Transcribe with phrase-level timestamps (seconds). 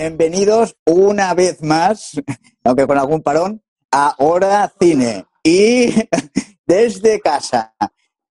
[0.00, 2.12] Bienvenidos una vez más,
[2.64, 5.92] aunque con algún parón, a Hora Cine y
[6.66, 7.74] desde casa.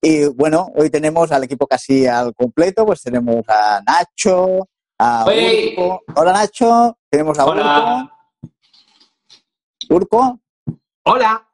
[0.01, 5.25] Y bueno, hoy tenemos al equipo casi al completo, pues tenemos a Nacho, a.
[5.25, 6.03] Urco.
[6.15, 8.11] Hola Nacho, tenemos a Hola.
[9.89, 9.95] Urco.
[9.95, 10.39] Urco,
[11.03, 11.49] Hola.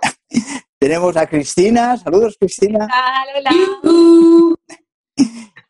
[0.78, 2.88] tenemos a Cristina, saludos Cristina,
[3.36, 3.52] Hola,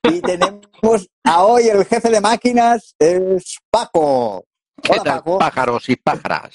[0.04, 4.44] y tenemos a hoy el jefe de máquinas, es Paco.
[4.82, 5.38] ¿Qué Hola tal, Paco.
[5.38, 6.54] pájaros y pájaras?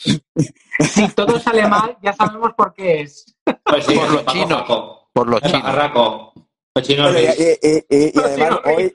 [0.79, 3.35] Si todo sale mal, ya sabemos por qué es.
[3.65, 4.61] Pues sí, Por los Paco, chinos.
[4.61, 5.09] Paco.
[5.13, 5.61] Por los chinos.
[5.61, 6.33] pajarraco.
[6.75, 7.39] Los chinos Bueno, y, ris.
[7.61, 8.93] y- y- y- y Sí, además hoy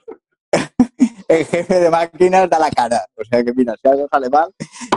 [1.29, 3.05] el jefe de máquinas da la cara.
[3.17, 4.51] O sea que mira, si algo sale mal.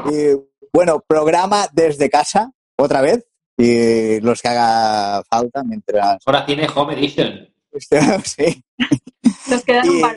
[0.10, 0.36] Y
[0.74, 3.26] bueno, programa desde casa, otra vez.
[3.58, 6.18] Y los que haga falta mientras.
[6.26, 7.51] Ahora tiene Home Edition.
[8.26, 8.64] Sí,
[9.50, 10.16] nos quedaron Y- mal.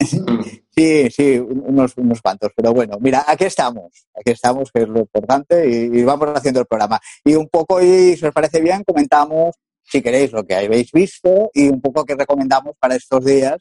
[0.74, 2.50] sí, sí, unos, unos cuantos.
[2.56, 4.06] Pero bueno, mira, aquí estamos.
[4.14, 5.68] Aquí estamos, que es lo importante.
[5.68, 7.00] Y, y vamos haciendo el programa.
[7.24, 11.50] Y un poco, y si os parece bien, comentamos, si queréis, lo que habéis visto
[11.54, 13.58] y un poco qué recomendamos para estos días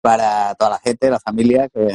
[0.00, 1.88] para toda la gente, la familia que,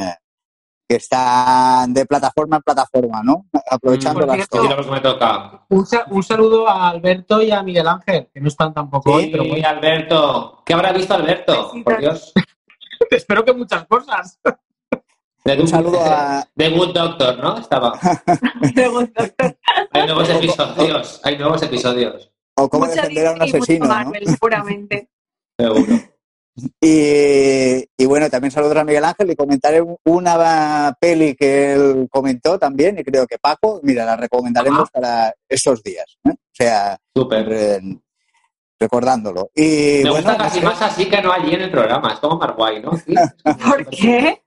[0.88, 3.46] que están de plataforma en plataforma, ¿no?
[3.70, 4.86] Aprovechando las Sí, cosas.
[5.68, 9.30] Un, sa- un saludo a Alberto y a Miguel Ángel, que no están tampoco hoy,
[9.30, 9.68] pero Sí, bueno.
[9.68, 10.62] Alberto.
[10.66, 11.72] ¿Qué habrá visto Alberto?
[11.84, 12.32] Por Dios.
[13.10, 14.38] Espero que muchas cosas.
[15.44, 17.58] De Un saludo a- De Good Doctor, ¿no?
[17.58, 17.98] Estaba.
[18.76, 19.24] Me gustó.
[19.92, 21.20] Hay nuevos episodios.
[21.24, 22.30] Hay nuevos episodios.
[22.56, 23.94] O cómo Mucho defender a un Disney y mucho asesino, ¿no?
[23.94, 25.08] Marvel, seguramente.
[25.58, 25.84] Seguro.
[26.80, 32.58] Y, y bueno, también saludos a Miguel Ángel y comentaré una peli que él comentó
[32.58, 36.04] también, y creo que Paco, mira, la recomendaremos para estos días.
[36.24, 36.30] ¿eh?
[36.32, 37.46] O sea, Súper.
[37.48, 37.80] re-
[38.78, 39.50] recordándolo.
[39.54, 40.64] Y Me bueno, gusta no casi sé.
[40.66, 42.12] más así que no allí en el programa.
[42.12, 42.90] Es como más guay, ¿no?
[43.06, 43.14] Sí.
[43.44, 44.42] ¿Por qué?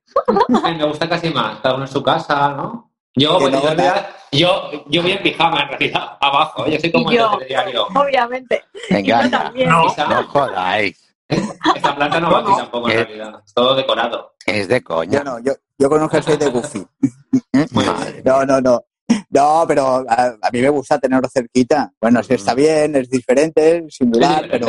[0.78, 1.60] Me gusta casi más.
[1.62, 2.92] Cada uno en su casa, ¿no?
[3.16, 6.68] Yo, pues, no, yo, realidad, yo, yo voy en pijama, en realidad, abajo.
[6.68, 7.32] Yo soy como Y el yo.
[7.38, 7.88] telediario.
[7.96, 8.64] Obviamente.
[8.90, 9.70] Venga, yo también.
[9.70, 9.86] No.
[9.86, 11.05] No jodáis.
[11.28, 13.04] Esta planta no va aquí tampoco, en Eh.
[13.06, 13.42] realidad.
[13.46, 14.36] Es todo decorado.
[14.46, 15.24] Es de Yo coña.
[15.24, 16.86] no, yo, yo con un jersey de Goofy.
[18.26, 18.86] No, no, no.
[19.30, 21.92] No, pero a, a mí me gusta tenerlo cerquita.
[22.02, 24.68] Bueno, sí está bien, es diferente, sin dudar, Es pero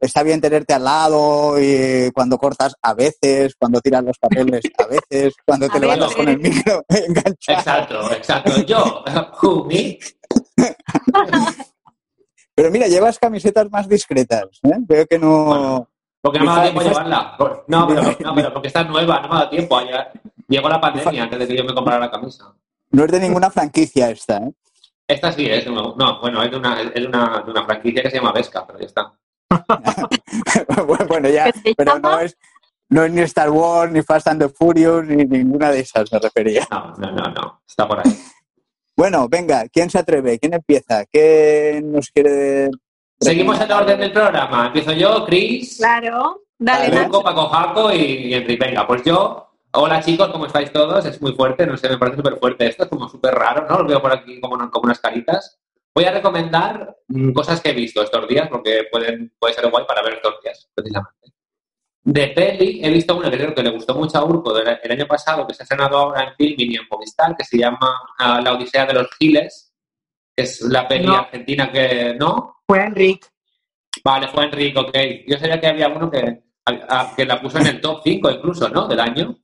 [0.00, 4.86] está bien tenerte al lado y cuando cortas a veces, cuando tiras los papeles a
[4.86, 6.56] veces, cuando te A levantas con el veces.
[6.56, 7.58] micro enganchado.
[7.58, 8.62] Exacto, exacto.
[8.66, 9.02] Yo,
[9.42, 9.98] who, me?
[12.54, 14.60] Pero mira, llevas camisetas más discretas.
[14.62, 14.76] ¿eh?
[14.80, 15.44] Veo que no...
[15.44, 15.88] Bueno.
[16.20, 17.36] Porque no me ha dado tiempo a llevarla.
[17.68, 19.76] No, pero, no, pero porque está nueva, no me ha dado tiempo.
[19.76, 20.06] Ayer
[20.48, 22.54] llegó la pandemia antes de que yo me comprara la camisa.
[22.90, 24.38] No es de ninguna franquicia esta.
[24.38, 24.52] ¿eh?
[25.06, 27.64] Esta sí es de una- no, bueno, es de una, es de una, de una
[27.66, 29.12] franquicia que se llama Vesca, pero ya está.
[31.08, 32.38] bueno, ya, ¿Qué se pero no es,
[32.88, 36.18] no es ni Star Wars, ni Fast and the Furious, ni ninguna de esas me
[36.18, 36.66] refería.
[36.70, 37.60] No, no, no, no.
[37.68, 38.18] Está por ahí.
[38.96, 40.38] Bueno, venga, ¿quién se atreve?
[40.38, 41.04] ¿Quién empieza?
[41.06, 42.70] ¿Quién nos quiere...?
[43.20, 44.66] Seguimos en orden del programa.
[44.66, 46.42] Empiezo yo, Chris, Claro.
[46.58, 46.96] Dale.
[46.96, 48.64] Paco, Paco Jaco y, y Enrique.
[48.64, 49.44] Venga, pues yo.
[49.72, 51.04] Hola chicos, ¿cómo estáis todos?
[51.04, 53.78] Es muy fuerte, no sé, me parece súper fuerte esto, es como súper raro, ¿no?
[53.78, 55.58] Lo veo por aquí como, como unas caritas.
[55.92, 59.84] Voy a recomendar mm, cosas que he visto estos días, porque pueden, puede ser guay
[59.84, 61.33] para ver estos días, precisamente.
[62.06, 64.92] De peli, he visto una que creo que le gustó mucho a Urco del- el
[64.92, 67.98] año pasado, que se ha estrenado ahora en Filmin y en Movistar, que se llama
[68.18, 69.72] ah, La Odisea de los Giles,
[70.36, 71.14] que es la peli No.
[71.16, 72.14] argentina que...
[72.18, 72.56] ¿No?
[72.66, 73.26] Fue Enrique.
[74.04, 74.94] Vale, fue Enrique, ok.
[75.26, 78.30] Yo sabía que había uno que, a- a- que la puso en el top 5
[78.30, 78.86] incluso, ¿no?
[78.86, 79.36] Del año.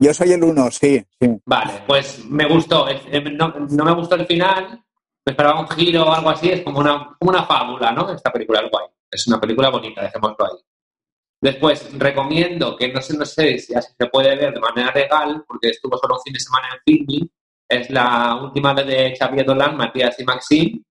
[0.00, 1.28] Yo soy el uno, sí, sí.
[1.44, 2.88] Vale, pues me gustó.
[2.88, 4.82] El- el- no, no me gustó el final,
[5.26, 6.48] me esperaba un giro o algo así.
[6.50, 8.10] Es como una, como una fábula, ¿no?
[8.12, 8.86] Esta película es guay.
[9.10, 10.58] Es una película bonita, dejémoslo ahí.
[11.40, 15.44] Después, recomiendo que no sé, no sé si así se puede ver de manera legal,
[15.46, 17.30] porque estuvo solo un fin de semana en Filming.
[17.68, 20.82] Es la última vez de Xavier Dolan, Matías y Maxim,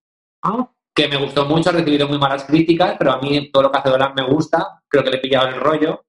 [0.42, 3.72] Ah, que me gustó mucho, ha recibido muy malas críticas, pero a mí todo lo
[3.72, 6.04] que hace Dolan me gusta, creo que le he pillado el rollo,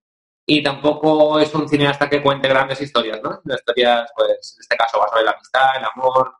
[0.45, 3.41] y tampoco es un cineasta que cuente grandes historias, ¿no?
[3.53, 6.33] Historias, pues, en este caso, va sobre la amistad, el amor,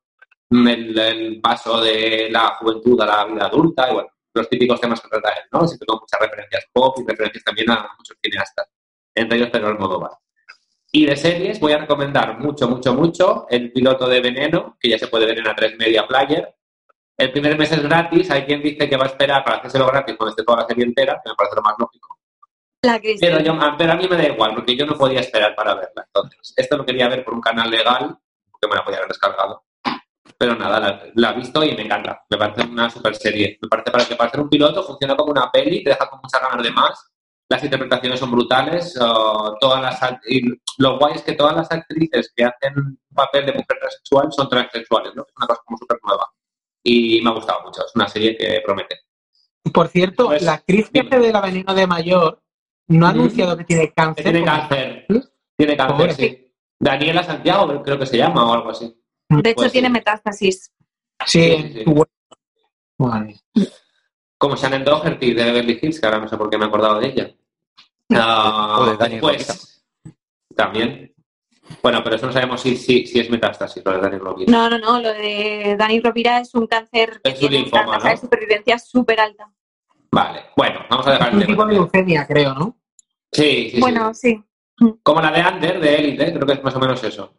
[0.51, 5.01] el, el paso de la juventud a la vida adulta, y bueno, los típicos temas
[5.01, 5.67] que trata él, ¿no?
[5.67, 8.67] Siempre con muchas referencias pop y referencias también a muchos cineastas,
[9.15, 10.11] entre ellos Pedro Almodóvar.
[10.91, 14.97] Y de series voy a recomendar mucho, mucho, mucho el piloto de Veneno, que ya
[14.97, 16.55] se puede ver en A3 Media Player,
[17.19, 20.15] el primer mes es gratis, hay quien dice que va a esperar para hacérselo gratis
[20.15, 22.17] cuando esté toda la serie entera, que me parece lo más lógico.
[22.81, 22.97] La.
[22.97, 26.05] Pero, yo, pero a mí me da igual, porque yo no podía esperar para verla.
[26.05, 28.17] Entonces, esto lo quería ver por un canal legal,
[28.49, 29.65] porque me la podía haber descargado.
[30.39, 32.24] Pero nada, la, la he visto y me encanta.
[32.30, 33.59] Me parece una super serie.
[33.62, 36.19] Me parece para que para ser un piloto funciona como una peli, te deja con
[36.24, 37.12] muchas ganas de más.
[37.50, 38.95] las interpretaciones son brutales.
[38.97, 40.41] uh, todas las y
[40.77, 44.47] lo guay es que todas las actrices que hacen un papel de mujer transexual son
[44.50, 45.24] transexuales, ¿no?
[45.27, 46.25] Es una cosa como súper nueva.
[46.83, 47.85] Y me ha gustado mucho.
[47.85, 48.95] Es una serie que promete.
[49.74, 51.09] Por cierto, Pues, la actriz dime.
[51.09, 52.42] jefe de la Veneno de Mayor
[52.88, 54.24] no ha anunciado que tiene Que cáncer.
[54.24, 55.06] tiene cáncer.
[55.09, 55.21] ¿Sí?
[55.57, 56.53] Tiene cáncer, sí.
[56.80, 58.95] Daniela Santiago, creo que se llama o algo así.
[59.29, 59.93] De hecho, Pues tiene sí.
[59.93, 60.71] metástasis.
[61.25, 61.41] Sí,
[61.73, 61.93] Sí, sí.
[62.97, 63.39] Vale.
[64.37, 66.99] Como Shannon Doherty de Beverly Hills, que ahora no sé por qué me he acordado
[66.99, 67.35] de ella.
[68.11, 69.85] Ah, O de Dani después,
[70.55, 71.13] también.
[71.83, 74.51] Bueno, pero eso no sabemos si, si, si es metástasis lo de Dani Rovira.
[74.51, 74.99] No, no, no.
[74.99, 78.17] Lo de Dani Rovira es un cáncer que Es un tiene linfoma, una tasa de
[78.17, 79.47] supervivencia súper alta.
[80.11, 81.67] Vale, bueno, vamos a dejar Un el tipo tema.
[81.67, 82.79] de leucemia, creo, ¿no?
[83.31, 84.43] Sí, sí, bueno, sí.
[84.79, 84.85] sí.
[85.03, 87.31] Como la de Under, de Elite, creo que es más o menos eso.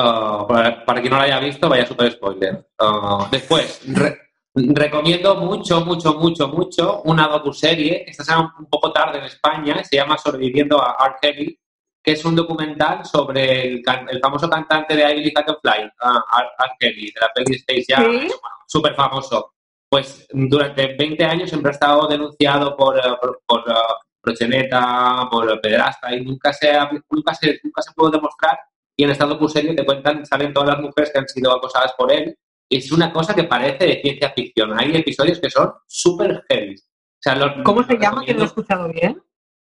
[0.00, 2.68] Para, para quien no la haya visto, vaya super spoiler.
[2.78, 4.18] Ah, después, re-
[4.54, 9.82] recomiendo mucho, mucho, mucho, mucho una docuserie, esta será un, un poco tarde en España,
[9.82, 11.14] se llama Sobreviviendo a R.
[11.22, 11.58] Kelly,
[12.02, 15.90] que es un documental sobre el, el famoso cantante de I Believe I Can Fly,
[16.02, 16.48] ah, R.
[16.58, 16.70] R.
[16.78, 18.28] Kelly, de la peli Space Jam, Sí.
[18.66, 19.54] súper famoso.
[19.88, 23.74] Pues durante 20 años siempre ha estado denunciado por, eh, por, por, eh,
[24.20, 26.72] proxeneta, por pederasta, y nunca se,
[27.10, 28.58] nunca, se, nunca se pudo demostrar.
[28.96, 32.10] Y en esta docuserie te cuentan, salen todas las mujeres que han sido acosadas por
[32.12, 32.36] él.
[32.68, 34.78] Es una cosa que parece de ciencia ficción.
[34.78, 36.74] Hay episodios que son súper heavy.
[36.74, 38.24] O sea, los- ¿Cómo se llama?
[38.24, 39.22] Que no he escuchado bien.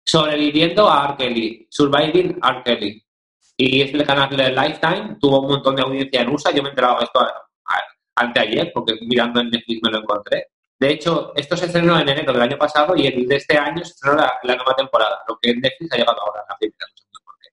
[0.05, 1.15] Sobreviviendo a R.
[1.17, 2.63] Kelly, Surviving R.
[2.65, 3.05] Kelly.
[3.57, 6.69] Y es del canal de Lifetime, tuvo un montón de audiencia en USA, yo me
[6.69, 7.19] he enterado de esto
[8.15, 10.47] anteayer, porque mirando en Netflix me lo encontré.
[10.79, 13.83] De hecho, esto se estrenó en enero del año pasado y el de este año
[13.83, 16.97] se estrenó la, la nueva temporada, lo que Netflix ha llegado ahora, la primera, no
[16.97, 17.49] sé muy por qué.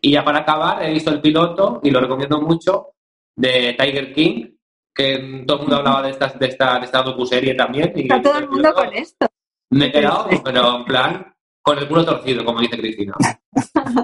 [0.00, 2.88] Y ya para acabar, he visto el piloto y lo recomiendo mucho
[3.36, 4.50] de Tiger King,
[4.94, 7.92] que todo el mundo hablaba de, estas, de esta, de esta docuserie también.
[7.94, 9.26] Y Está todo el mundo piloto- con esto.
[9.70, 13.14] me he quedado, pero en plan, con el culo torcido, como dice Cristina.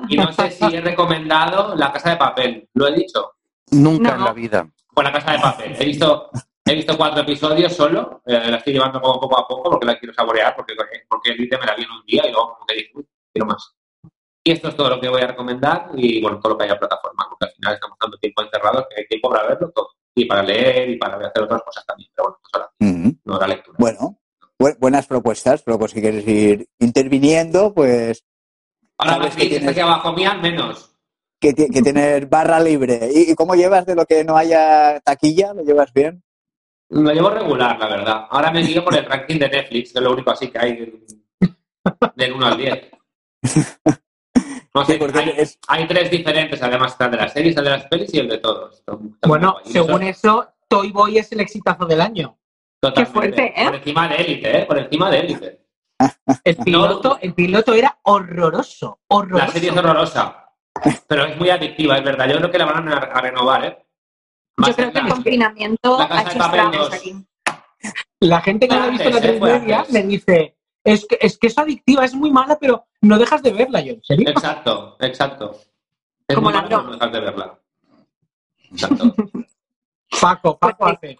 [0.09, 2.69] Y no sé si he recomendado La Casa de Papel.
[2.75, 3.33] ¿Lo he dicho?
[3.73, 4.17] Nunca No.
[4.19, 4.69] en la vida.
[4.95, 5.77] Pues La Casa de Papel.
[5.79, 6.31] He visto,
[6.65, 8.23] he visto cuatro episodios solo.
[8.27, 10.75] eh, la estoy llevando como poco a poco porque la quiero saborear, porque,
[11.09, 13.47] porque el me la vi en un día y luego como que dije, "Uy, quiero
[13.47, 13.76] más.
[14.47, 16.79] Y esto es todo lo que voy a recomendar y, bueno, todo lo que haya
[16.79, 19.89] plataforma, porque al final estamos tanto tiempo encerrados que hay tiempo para verlo todo.
[20.15, 22.09] Y para leer y para hacer otras cosas también.
[22.15, 23.17] Pero bueno, la, Ujú.
[23.25, 23.77] no la lectura.
[23.81, 24.21] Bueno,
[24.57, 28.25] bu- buenas propuestas, pero pues si quieres ir interviniendo, pues
[28.99, 30.97] Ahora más que tienes- aquí abajo mía, menos.
[31.41, 33.01] que, que tienes barra libre.
[33.13, 35.55] ¿Y, cómo llevas de lo que no haya taquilla?
[35.55, 36.23] ¿Lo llevas bien?
[36.91, 38.27] Lo llevo regular, la verdad.
[38.31, 40.77] Ahora me guío por el ranking de Netflix, que es lo único así que hay
[40.77, 41.05] del,
[42.15, 42.91] del 1 al 10.
[44.77, 47.57] No sé, Sí, porque hay, es- hay tres diferentes, además, está el de las series,
[47.57, 48.85] el de las pelis y el de todos.
[49.27, 52.39] Bueno, según eso, eso, Toy Boy es el exitazo del año.
[52.79, 53.01] totalmente.
[53.01, 53.65] Qué fuerte, ¿eh?
[53.65, 54.67] Por encima de élite, ¿eh?
[54.67, 55.61] Por encima de élite.
[56.45, 59.53] El piloto, el piloto era horroroso, La horroroso.
[59.53, 60.51] serie es horrorosa,
[61.09, 62.29] pero es muy adictiva, es verdad.
[62.29, 63.87] Yo creo que la van a, a renovar, ¿eh?
[64.59, 67.27] Yo creo que el la- confinamiento la ha Casa de hecho aquí.
[68.21, 69.41] La gente que la ha visto en la tres ¿eh?
[69.41, 70.56] Media me dice,
[70.87, 73.93] es que, es que es adictiva, es muy mala, pero no dejas de verla yo.
[73.95, 74.29] ¿En serio?
[74.31, 75.61] Exacto, exacto.
[76.27, 77.59] Es Como muy la malo, no dejar de verla.
[78.71, 79.15] Exacto.
[80.21, 81.19] Paco, Paco hace.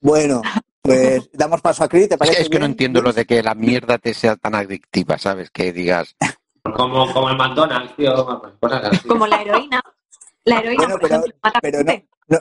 [0.00, 0.40] Bueno,
[0.82, 2.42] pues damos paso a Cris, ¿te parece?
[2.42, 5.50] Es que no entiendo lo de que la mierda te sea tan adictiva, ¿sabes?
[5.50, 6.16] Que digas,
[6.74, 8.14] Como, como el McDonald's, tío,
[8.60, 9.06] cosas así.
[9.08, 9.82] Como la heroína.
[10.44, 12.08] La heroína, Bueno, por pero- ejemplo, mata pero no, gente.
[12.28, 12.38] no,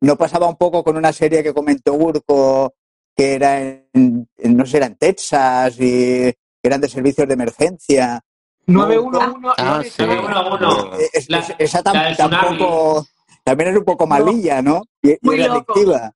[0.00, 2.74] no pasaba un poco con una serie que comentó Urco,
[3.16, 8.20] que era en, en- no sé, era en Texas y eran de servicios de emergencia.
[8.66, 9.48] 911.
[9.58, 10.02] Ah, sí.
[10.02, 10.94] Uno a uno.
[10.98, 13.06] Eh, es- La- es- esa tam- la tampoco,
[13.44, 14.82] también es un poco malilla, ¿no?
[15.02, 15.72] Y, y Muy era loco.
[15.72, 16.12] adictiva.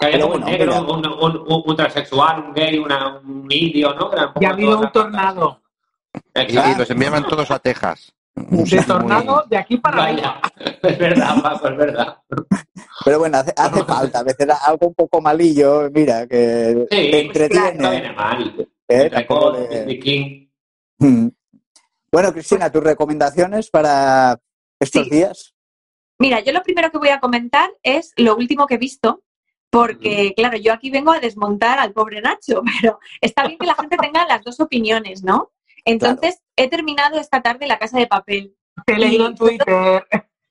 [0.00, 3.94] Pero como un bueno, negro, un, un, un, un transexual, un gay, una, un indio,
[3.94, 4.10] ¿no?
[4.10, 5.60] Que Ya ha habido un tornado.
[6.14, 6.70] y, Exacto.
[6.70, 8.12] y los enviaban todos a Texas.
[8.50, 9.96] De tornado de aquí para.
[9.96, 10.40] Vaya,
[10.82, 12.18] es verdad, Paco, es verdad.
[13.04, 14.18] Pero bueno, hace, hace falta.
[14.20, 17.90] A veces algo un poco malillo, mira, que Sí, te pues claro, no entretiene.
[17.90, 18.68] viene mal.
[18.88, 19.10] ¿eh?
[19.86, 20.48] Le- King.
[20.98, 21.28] Mm.
[22.10, 24.38] Bueno, Cristina, tus recomendaciones para
[24.80, 25.10] estos Sí.
[25.10, 25.54] días.
[26.18, 29.22] Mira, yo lo primero que voy a comentar es lo último que he visto,
[29.70, 33.74] porque, claro, yo aquí vengo a desmontar al pobre Nacho, pero está bien que la
[33.74, 35.52] gente tenga las dos opiniones, ¿no?
[35.84, 38.56] Entonces, he terminado esta tarde La Casa de Papel.
[38.86, 40.06] Te he leído en Twitter.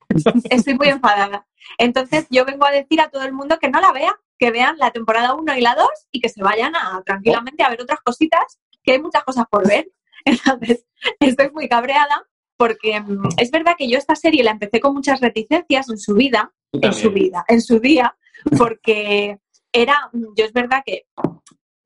[0.50, 1.48] Estoy muy enfadada.
[1.77, 4.77] Entonces, yo vengo a decir a todo el mundo que no la vea, que vean
[4.77, 8.00] la temporada 1 y la 2 y que se vayan a, tranquilamente a ver otras
[8.01, 9.91] cositas, que hay muchas cosas por ver.
[10.25, 10.86] Entonces,
[11.19, 15.22] estoy muy cabreada porque mm, es verdad que yo esta serie la empecé con muchas
[15.22, 18.17] reticencias en su vida, en su vida, en su día,
[18.57, 19.39] porque
[19.72, 21.05] era, yo es verdad que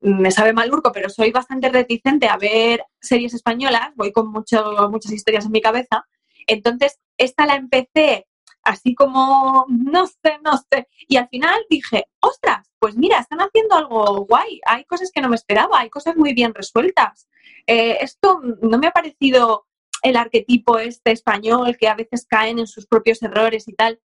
[0.02, 4.88] me sabe mal Urco, pero soy bastante reticente a ver series españolas, voy con mucho,
[4.90, 6.06] muchas historias en mi cabeza.
[6.46, 8.26] Entonces, esta la empecé
[8.64, 10.88] así como, no sé, no sé.
[11.08, 15.28] Y al final dije, ostras, pues mira, están haciendo algo guay, hay cosas que no
[15.28, 17.28] me esperaba, hay cosas muy bien resueltas.
[17.66, 19.66] Eh, esto no me ha parecido
[20.02, 24.00] el arquetipo este español que a veces caen en sus propios errores y tal.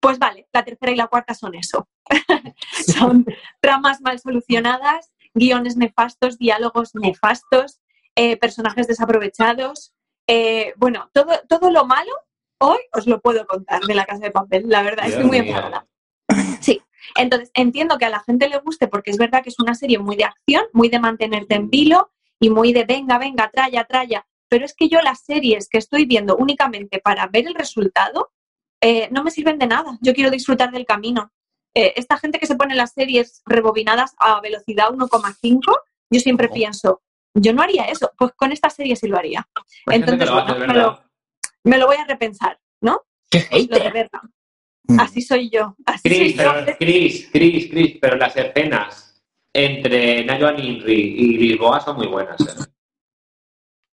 [0.00, 1.88] Pues vale, la tercera y la cuarta son eso.
[2.96, 3.26] son
[3.60, 7.80] tramas mal solucionadas, guiones nefastos, diálogos nefastos,
[8.16, 9.94] eh, personajes desaprovechados.
[10.26, 12.12] Eh, bueno, todo, todo lo malo
[12.60, 14.64] hoy os lo puedo contar de la casa de papel.
[14.68, 15.86] La verdad, Dios estoy muy enfadada.
[16.60, 16.80] Sí,
[17.16, 19.98] entonces entiendo que a la gente le guste porque es verdad que es una serie
[19.98, 24.26] muy de acción, muy de mantenerte en vilo y muy de venga, venga, traya, traya.
[24.48, 28.32] Pero es que yo las series que estoy viendo únicamente para ver el resultado
[28.80, 29.98] eh, no me sirven de nada.
[30.00, 31.32] Yo quiero disfrutar del camino.
[31.74, 35.60] Eh, esta gente que se pone las series rebobinadas a velocidad 1,5,
[36.10, 36.54] yo siempre Ojo.
[36.54, 37.02] pienso,
[37.34, 38.10] yo no haría eso.
[38.18, 39.46] Pues con esta serie sí lo haría.
[39.86, 41.00] Que Entonces, lo bueno, me lo,
[41.64, 43.02] me lo voy a repensar, ¿no?
[43.30, 44.20] ¡Qué Lo de verdad.
[44.88, 45.00] Mm.
[45.00, 45.76] Así soy yo.
[45.86, 46.52] Así Chris, soy yo.
[46.54, 49.22] pero, Chris, Chris, Chris, pero las escenas
[49.54, 52.40] entre Nayo Ninri y Lisboa son muy buenas.
[52.40, 52.70] ¿eh?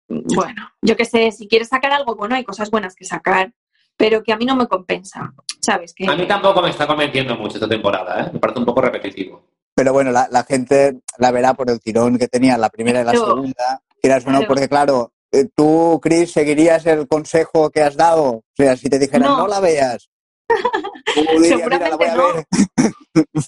[0.09, 3.53] Bueno, yo qué sé, si quieres sacar algo bueno, hay cosas buenas que sacar,
[3.97, 5.33] pero que a mí no me compensa.
[5.61, 5.93] ¿Sabes?
[5.95, 8.31] Que A mí tampoco me está convenciendo mucho esta temporada, ¿eh?
[8.33, 9.43] me parece un poco repetitivo.
[9.75, 13.05] Pero bueno, la, la gente la verá por el tirón que tenía la primera y
[13.05, 13.27] la Claro.
[13.35, 13.83] segunda.
[14.01, 14.49] Quieras o no, Claro.
[14.49, 18.25] porque claro, eh, tú, Chris, seguirías el consejo que has dado.
[18.27, 19.39] O sea, si te dijeran No.
[19.39, 20.09] no, la veas.
[21.15, 23.25] Tú dirías, mira, la voy a Seguramente ver.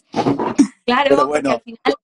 [0.85, 1.51] Claro, Pero porque bueno.
[1.51, 1.95] al final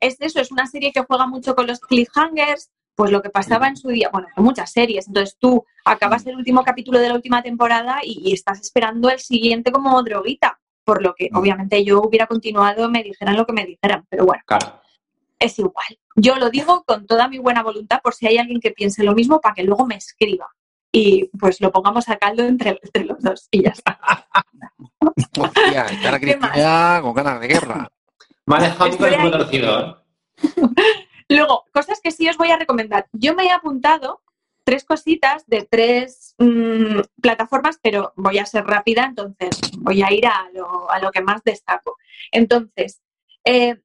[0.00, 3.68] es eso, es una serie que juega mucho con los cliffhangers, pues lo que pasaba
[3.68, 5.08] en su día, bueno, con muchas series.
[5.08, 9.18] Entonces tú acabas el último capítulo de la última temporada y, y estás esperando el
[9.18, 10.58] siguiente como droguita.
[10.84, 11.36] Por lo que Mm.
[11.36, 14.80] obviamente yo hubiera continuado, me dijeran lo que me dijeran, pero bueno, Claro.
[15.38, 15.98] es igual.
[16.16, 19.14] Yo lo digo con toda mi buena voluntad por si hay alguien que piense lo
[19.14, 20.48] mismo para que luego me escriba.
[20.90, 23.98] Y pues lo pongamos a caldo entre, entre los dos y ya está.
[25.38, 25.86] Hostia,
[27.00, 27.88] con ganas de guerra.
[28.44, 29.04] Me ha dejado un.
[29.04, 29.94] ¿eh?
[31.28, 33.06] Luego, cosas que sí os voy a recomendar.
[33.12, 34.22] Yo me he apuntado
[34.64, 40.26] tres cositas de tres mm, plataformas, pero voy a ser rápida, entonces voy a ir
[40.26, 41.96] a lo, a lo que más destaco.
[42.30, 43.02] Entonces,
[43.44, 43.80] eh,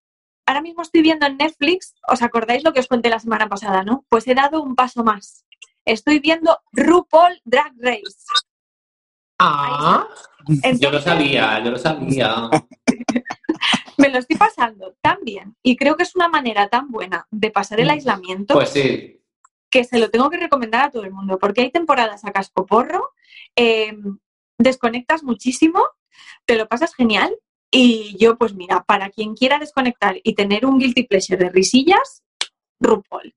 [0.46, 3.84] ahora mismo estoy viendo en Netflix, ¿os acordáis lo que os conté la semana pasada,
[3.84, 4.06] no?
[4.10, 5.46] Pues he dado un paso más.
[5.86, 8.25] Estoy viendo RuPaul Drag Race.
[9.39, 10.08] Ah,
[10.79, 12.50] Yo lo sabía, yo lo sabía.
[13.98, 17.50] me lo estoy pasando tan bien y creo que es una manera tan buena de
[17.51, 17.92] pasar el Mm.
[17.92, 19.22] aislamiento Pues sí.
[19.70, 23.12] que se lo tengo que recomendar a todo el mundo, porque hay temporadas a cascoporro,
[23.56, 23.94] eh,
[24.58, 25.84] desconectas muchísimo,
[26.46, 27.36] te lo pasas genial
[27.70, 32.24] y yo, pues mira, para quien quiera desconectar y tener un guilty pleasure de risillas,
[32.80, 33.36] RuPaul.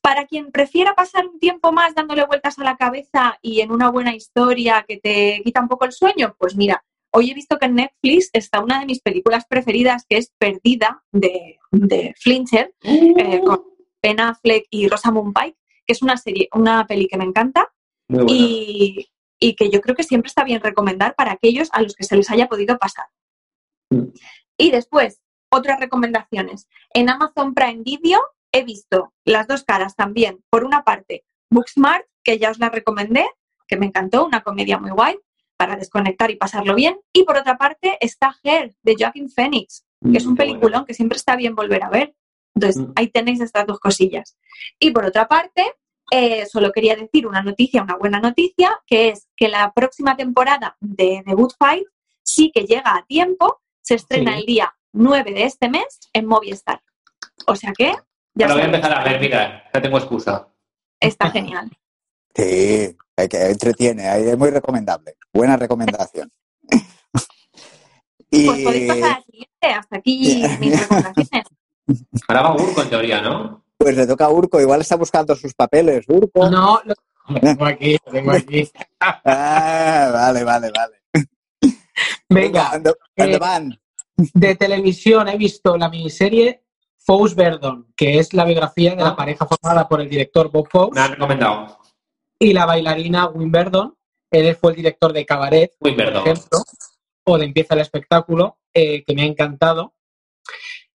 [0.00, 3.90] Para quien prefiera pasar un tiempo más dándole vueltas a la cabeza y en una
[3.90, 7.66] buena historia que te quita un poco el sueño, pues mira, hoy he visto que
[7.66, 13.40] en Netflix está una de mis películas preferidas que es Perdida de, de Flincher, eh,
[13.44, 13.62] con
[14.02, 17.72] Ben Affleck y Rosamund Pike, que es una serie, una peli que me encanta
[18.10, 22.16] y que yo creo que siempre está bien recomendar para aquellos a los que se
[22.16, 23.06] les haya podido pasar.
[23.90, 24.08] Mm.
[24.56, 26.68] Y después, otras recomendaciones.
[26.92, 28.20] En Amazon Prime Video
[28.52, 30.42] he visto las dos caras también.
[30.50, 33.26] Por una parte, Booksmart, que ya os la recomendé,
[33.66, 35.18] que me encantó, una comedia muy guay
[35.58, 36.98] para desconectar y pasarlo bien.
[37.12, 40.60] Y por otra parte está Her, de Joaquin Phoenix, que es un Qué buena.
[40.60, 42.14] peliculón que siempre está bien volver a ver.
[42.54, 42.92] Entonces, Mm.
[42.96, 44.36] ahí tenéis estas dos cosillas.
[44.78, 45.74] Y por otra parte,
[46.10, 50.76] eh, solo quería decir una noticia, una buena noticia, que es que la próxima temporada
[50.80, 51.86] de The Good Fight
[52.22, 54.40] sí que llega a tiempo, se estrena Sí.
[54.40, 56.80] el día 9 de este mes en Movistar.
[57.46, 57.94] O sea que,
[58.34, 60.48] ya voy a empezar a ver, mira, ya tengo excusa.
[61.00, 61.70] está genial.
[62.38, 65.16] Sí, hay que entretiene, es muy recomendable.
[65.32, 66.30] Buena recomendación.
[68.30, 71.46] y Pues podéis pasar a la siguiente, hasta aquí mis recomendaciones.
[72.28, 73.64] Ahora va Urco en teoría, ¿no?
[73.76, 76.50] pues le toca a Urco, igual está buscando sus papeles, Urco.
[76.50, 78.68] no, lo tengo aquí, lo tengo aquí.
[79.00, 80.94] Ah, vale, vale, vale.
[82.28, 83.80] Venga, ¿dónde, dónde eh, van?
[84.16, 86.64] de televisión he visto la miniserie
[86.98, 89.06] Fous Verdon, que es la biografía de Ah.
[89.06, 91.78] la pareja formada por el director Bob Fosse Me han recomendado.
[92.38, 93.94] Y la bailarina Wim Verdon.
[94.30, 96.62] Él fue el director de Cabaret, por ejemplo,
[97.24, 99.94] o de Empieza el espectáculo, eh, que me ha encantado.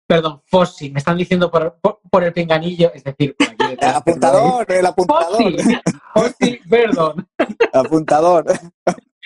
[0.06, 3.90] Perdón, Fossi, me están diciendo por, por, por el pinganillo, es decir, por aquí El
[3.90, 5.82] apuntador, el apuntador, Fossi,
[6.14, 7.28] Fossi Verdon.
[7.74, 8.46] apuntador.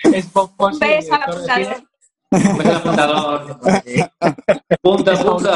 [0.02, 1.82] Es Bob Un beso al apuntador.
[2.30, 3.60] Un beso al apuntador.
[4.80, 5.50] Punto, punto.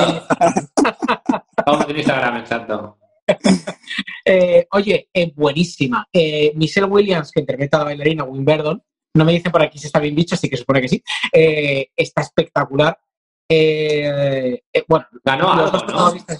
[1.65, 2.99] Vamos en Instagram, exacto.
[4.25, 6.07] Eh, oye, eh, buenísima.
[6.13, 8.83] Eh, Michelle Williams, que interpreta a la bailarina Wimbledon,
[9.15, 11.03] no me dice por aquí si está bien dicho, así que supone que sí.
[11.33, 12.99] Eh, está espectacular.
[13.49, 16.37] Eh, eh, bueno, Ganó algo, dos ¿no?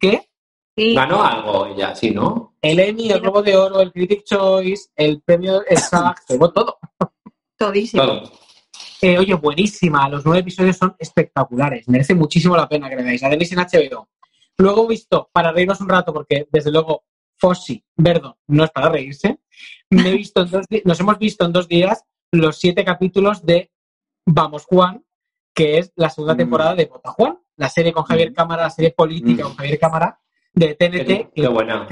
[0.00, 0.28] ¿Qué?
[0.76, 0.94] Sí.
[0.94, 2.56] Ganó algo ella, sí, ¿no?
[2.60, 6.78] El Emmy, el Globo de Oro, el Critic Choice, el premio el SAG, llevó todo.
[7.56, 8.04] Todísimo.
[8.04, 8.32] Todo.
[9.00, 10.08] Eh, oye, buenísima.
[10.08, 11.88] Los nueve episodios son espectaculares.
[11.88, 13.22] Merece muchísimo la pena que le veáis.
[13.22, 14.08] La tenéis en HBO.
[14.58, 17.04] Luego he visto, para reírnos un rato, porque desde luego
[17.36, 19.38] Fossi, Verdon, no es para reírse,
[19.90, 23.70] me he visto en dos nos hemos visto en dos días los siete capítulos de
[24.26, 25.04] Vamos Juan,
[25.54, 26.38] que es la segunda Mm.
[26.38, 28.34] temporada de Bota Juan, la serie con Javier Mm.
[28.34, 29.46] Cámara, la serie política Mm.
[29.46, 30.20] con Javier Cámara
[30.52, 31.06] de TNT.
[31.06, 31.86] Qué, qué buena.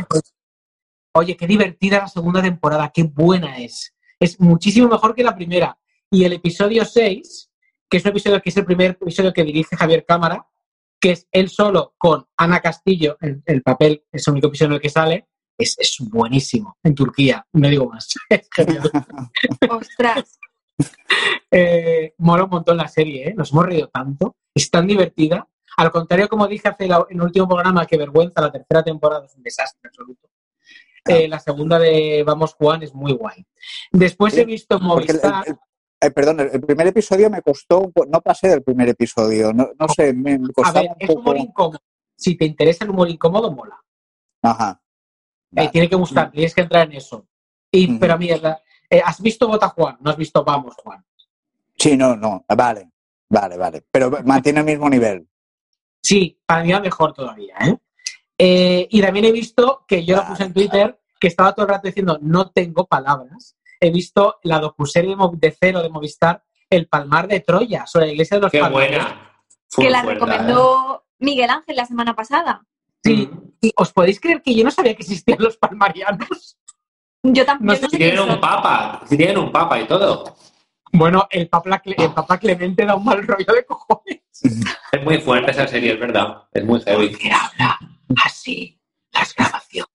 [1.15, 3.95] Oye, qué divertida la segunda temporada, qué buena es.
[4.21, 5.79] Es muchísimo mejor que la primera.
[6.11, 7.51] Y el episodio 6,
[7.89, 10.47] que es un episodio que es el primer episodio que dirige Javier Cámara,
[11.01, 14.75] que es él solo con Ana Castillo, el, el papel, es el único episodio en
[14.75, 16.77] el que sale, es, es buenísimo.
[16.83, 18.09] En Turquía, no digo más.
[18.29, 18.91] Es genial.
[19.71, 20.39] Ostras.
[21.51, 23.35] Eh, mola un montón la serie, ¿eh?
[23.35, 25.47] nos hemos reído tanto, es tan divertida.
[25.79, 29.27] Al contrario, como dije hace la- en el último programa, que vergüenza, la tercera temporada
[29.27, 30.29] es un desastre absoluto.
[31.05, 33.47] Eh, la segunda de Vamos Juan es muy guay.
[33.93, 35.45] Después Sí, he visto Porque el- Movistar.
[35.47, 35.57] el-
[36.01, 40.13] eh, perdón, el, primer episodio me costó, no pasé del primer episodio, no, no sé,
[40.13, 41.81] me, me A ver, es humor incómodo.
[42.15, 43.79] Si te interesa el humor incómodo, mola.
[44.43, 44.81] Ajá.
[44.83, 45.69] Eh, Vale.
[45.69, 47.27] tiene que gustar, tienes que entrar en eso.
[47.71, 48.01] Y, Ujú.
[48.01, 49.97] Pero a mí, es la- eh, ¿has visto Vota Juan?
[50.01, 51.05] No has visto Vamos Juan.
[51.77, 52.91] Sí, no, no, vale,
[53.29, 53.85] vale, vale.
[53.91, 55.29] Pero mantiene el mismo nivel.
[56.03, 57.57] Sí, para mí va mejor todavía.
[57.61, 57.77] ¿eh?
[58.39, 61.73] Eh, y también he visto que yo lo puse en Twitter, que estaba todo el
[61.73, 63.57] rato diciendo no tengo palabras.
[63.87, 68.39] He visto la docuserie de, Cero de Movistar, El Palmar de Troya, sobre la iglesia
[68.39, 68.91] de los Qué Palmares.
[68.91, 69.33] buena.
[69.69, 72.63] Fue Que la recomendó Miguel Ángel la semana pasada.
[72.65, 73.01] ¿eh?
[73.05, 73.31] Sí,
[73.61, 76.59] y os podéis creer que yo no sabía que existían los palmarianos.
[77.23, 77.67] Yo también.
[77.67, 80.37] No sé Si tienen un papa, si tienen un papa y todo.
[80.93, 84.23] Bueno, el papa, el papa Clemente da un mal rollo de cojones.
[84.93, 86.49] Es muy fuerte esa serie, es verdad.
[86.53, 87.09] Es muy heavy.
[87.09, 87.79] Porque habla
[88.25, 88.81] así,
[89.13, 89.91] las grabaciones,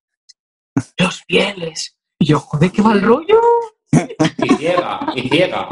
[0.98, 1.98] los fieles.
[2.20, 3.42] Y yo, joder, qué mal rollo.
[3.92, 5.68] Y ciega, y ciega.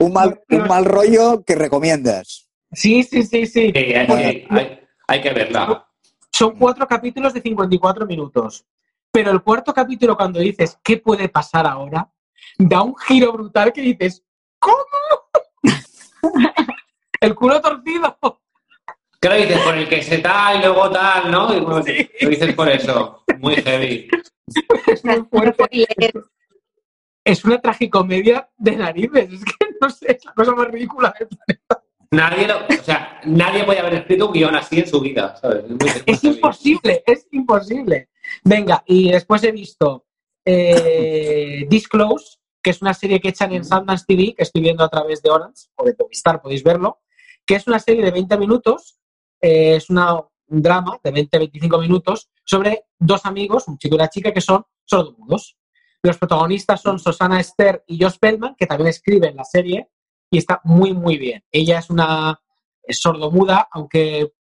[0.00, 2.48] Un mal, un mal rollo que recomiendas.
[2.72, 3.72] Sí, sí, sí, sí.
[3.74, 5.86] Sí, hay, hay- hay- hay que verla.
[6.32, 8.66] Son cuatro capítulos de 54 minutos.
[9.10, 12.10] Pero el cuarto capítulo, cuando dices, ¿qué puede pasar ahora?
[12.58, 14.22] Da un giro brutal que dices,
[14.58, 14.76] ¿cómo?
[17.20, 18.18] el culo torcido.
[19.20, 19.58] ¿Qué lo dices?
[19.60, 21.54] Por el que se tal y luego tal, ¿no?
[21.56, 21.78] Y bueno,
[22.20, 23.24] Lo dices por eso.
[23.38, 24.08] Muy heavy.
[24.86, 25.68] Es muy fuerte.
[27.26, 29.32] Es una tragicomedia de narices.
[29.32, 31.84] Es que no sé, es la cosa más ridícula del planeta.
[32.12, 35.64] Nadie, lo- o sea, nadie puede haber escrito un guion así en su vida, ¿sabes?
[36.06, 38.10] Es, imposible, es imposible.
[38.44, 40.06] Venga, y después he visto
[40.44, 44.88] eh, Disclose, que es una serie que echan en Sundance TV, que estoy viendo a
[44.88, 47.00] través de Orange o de Movistar, podéis verlo,
[47.44, 48.98] que es una serie de 20 minutos,
[49.40, 54.08] eh, es una, un drama de 20-25 minutos sobre dos amigos, un chico y una
[54.08, 55.56] chica, que son sordomudos.
[56.02, 59.88] Los protagonistas son Susana Esther y Josh Bellman, que también escriben la serie,
[60.30, 61.44] y está muy, muy bien.
[61.50, 62.40] Ella es una
[62.86, 64.32] es sordomuda, aunque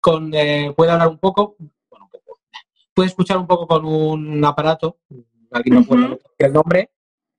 [0.00, 1.56] con, eh, puede hablar un poco,
[1.90, 2.10] bueno,
[2.94, 4.98] puede escuchar un poco con un aparato,
[5.50, 5.96] alguien no Ujú.
[5.96, 6.90] decir el nombre,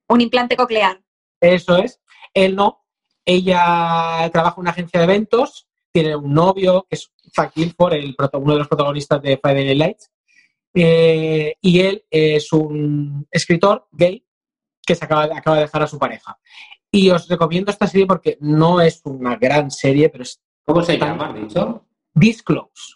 [0.08, 1.00] Un implante coclear.
[1.40, 2.00] eso es,
[2.34, 2.84] él no,
[3.24, 8.16] ella trabaja en una agencia de eventos, tiene un novio que es Zac Gilford, el
[8.34, 10.10] uno de los protagonistas de Friday Night Lights,
[10.74, 14.24] eh, y él es un escritor gay
[14.84, 16.38] que se acaba, acaba de dejar a su pareja.
[16.90, 20.98] Y os recomiendo esta serie porque no es una gran serie, pero es ¿Cómo se
[20.98, 21.86] llama, has dicho?
[22.14, 22.94] Disclose.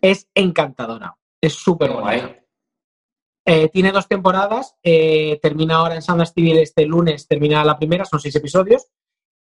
[0.00, 1.16] Es encantadora.
[1.40, 2.36] Es súper buena.
[3.44, 4.76] Eh, tiene dos temporadas.
[4.82, 7.26] eh, termina ahora en Sundance TV este lunes.
[7.26, 8.86] Termina la primera, son seis episodios.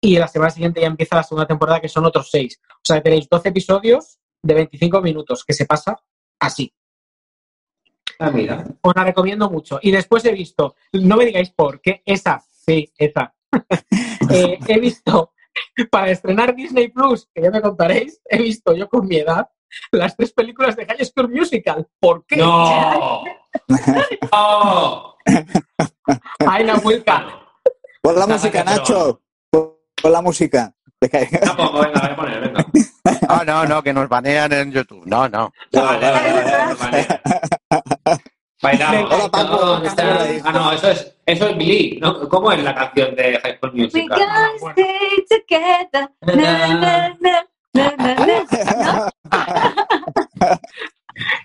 [0.01, 2.61] Y la semana siguiente ya empieza la segunda temporada, que son otros seis.
[2.69, 5.97] O sea, tenéis 12 episodios de 25 minutos, que se pasa
[6.41, 6.73] así.
[8.19, 8.65] Ah, mira.
[8.81, 9.79] Os la recomiendo mucho.
[9.83, 13.35] Y después he visto, no me digáis por qué, esa, sí, esa.
[14.29, 15.33] Eh, he visto,
[15.89, 19.49] para estrenar Disney Plus, que ya me contaréis, he visto yo con mi edad
[19.93, 21.87] las tres películas de High School Musical.
[22.01, 22.37] ¿Por qué?
[22.39, 23.23] ¡No!
[24.33, 25.15] ¡No!
[26.47, 27.41] Ay, la vuelta.
[28.03, 28.65] Pon la música.
[28.65, 29.23] Nacho.
[29.51, 30.75] Pon la música.
[31.01, 32.67] Deja- Tampoco, venga, voy a poner, venga.
[33.29, 35.05] No, no, no, que nos banean en YouTube.
[35.07, 35.53] No, no.
[40.43, 42.29] Ah, no, eso es, eso es Billy, ¿no?
[42.29, 44.19] ¿Cómo es la canción de High School We Musical?
[44.19, 46.11] gotta stay together.
[46.23, 46.35] Na,
[46.77, 48.15] na, na, na, na,
[48.87, 49.91] na.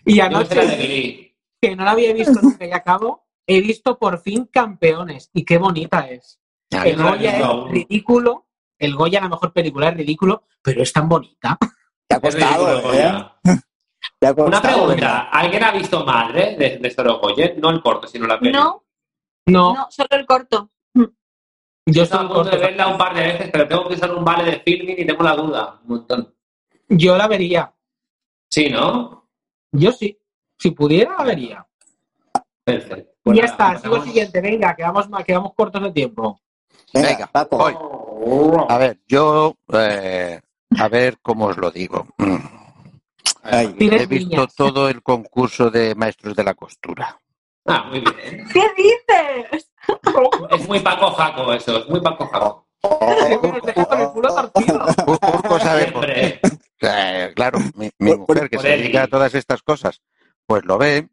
[0.06, 5.30] Y anoche, que no la había visto nunca y acabo, he visto por fin Campeones.
[5.34, 6.40] Y qué bonita es.
[6.70, 7.72] Ya, El no Goya es aún.
[7.72, 8.48] ridículo.
[8.82, 11.58] El Goya, la mejor película, es ridículo, pero es tan bonita.
[12.08, 12.82] Te ha costado, ¿eh?
[12.82, 13.36] Goya.
[14.20, 15.20] Te ha costado, Una pregunta.
[15.30, 17.56] ¿Alguien ha visto Madre de, de Soro Goye?
[17.58, 18.52] No el corto, sino la peli.
[18.52, 18.84] No,
[19.48, 20.70] No, no, solo el corto.
[21.86, 22.66] yo Estaba a punto de corto.
[22.66, 25.24] verla un par de veces, pero tengo que usar un vale de filming y tengo
[25.24, 25.80] la duda.
[25.84, 26.36] Un montón.
[26.90, 27.74] Yo la vería.
[28.50, 29.30] Sí, ¿no?
[29.72, 30.18] Yo sí.
[30.58, 31.68] Si pudiera, la vería.
[32.64, 33.12] Perfecto.
[33.12, 34.42] Y Pues ya nada, está, sigo el siguiente.
[34.42, 36.42] Venga, que vamos, ma- que vamos cortos de tiempo.
[36.94, 37.58] Venga, Venga, Paco.
[37.58, 38.66] voy.
[38.70, 40.40] A ver, yo, eh,
[40.78, 42.08] a ver cómo os lo digo.
[43.44, 43.74] Ay.
[43.74, 44.56] Tienes He visto niñas.
[44.56, 47.20] todo el concurso de maestros de la costura.
[47.66, 48.48] Ah, muy bien.
[48.52, 49.70] ¿Qué dices?
[50.52, 52.68] Es muy Paco Jaco eso, es muy Paco Jaco.
[55.08, 56.40] Urco sabe por qué.
[56.82, 60.02] Eh, claro, mi, mujer que se dedica a todas estas cosas,
[60.48, 61.10] pues lo ve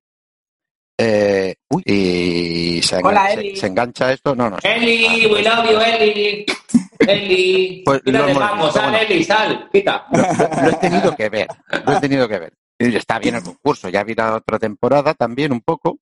[0.98, 3.50] eh, uy, y se, Hola, engan- Eli.
[3.54, 4.34] se- se engancha esto.
[4.34, 4.56] No, no.
[4.62, 6.46] Eli, we love you, Eli.
[6.98, 7.82] Eli.
[7.84, 8.98] Pues lo hemos visto, sal, bueno.
[9.08, 9.68] Eli, sal.
[9.72, 10.06] Quita.
[10.12, 11.48] Lo, lo- lo he tenido que ver,
[11.86, 12.52] lo he tenido que ver.
[12.80, 15.98] Y está bien el concurso, ya vi la otra temporada también un poco.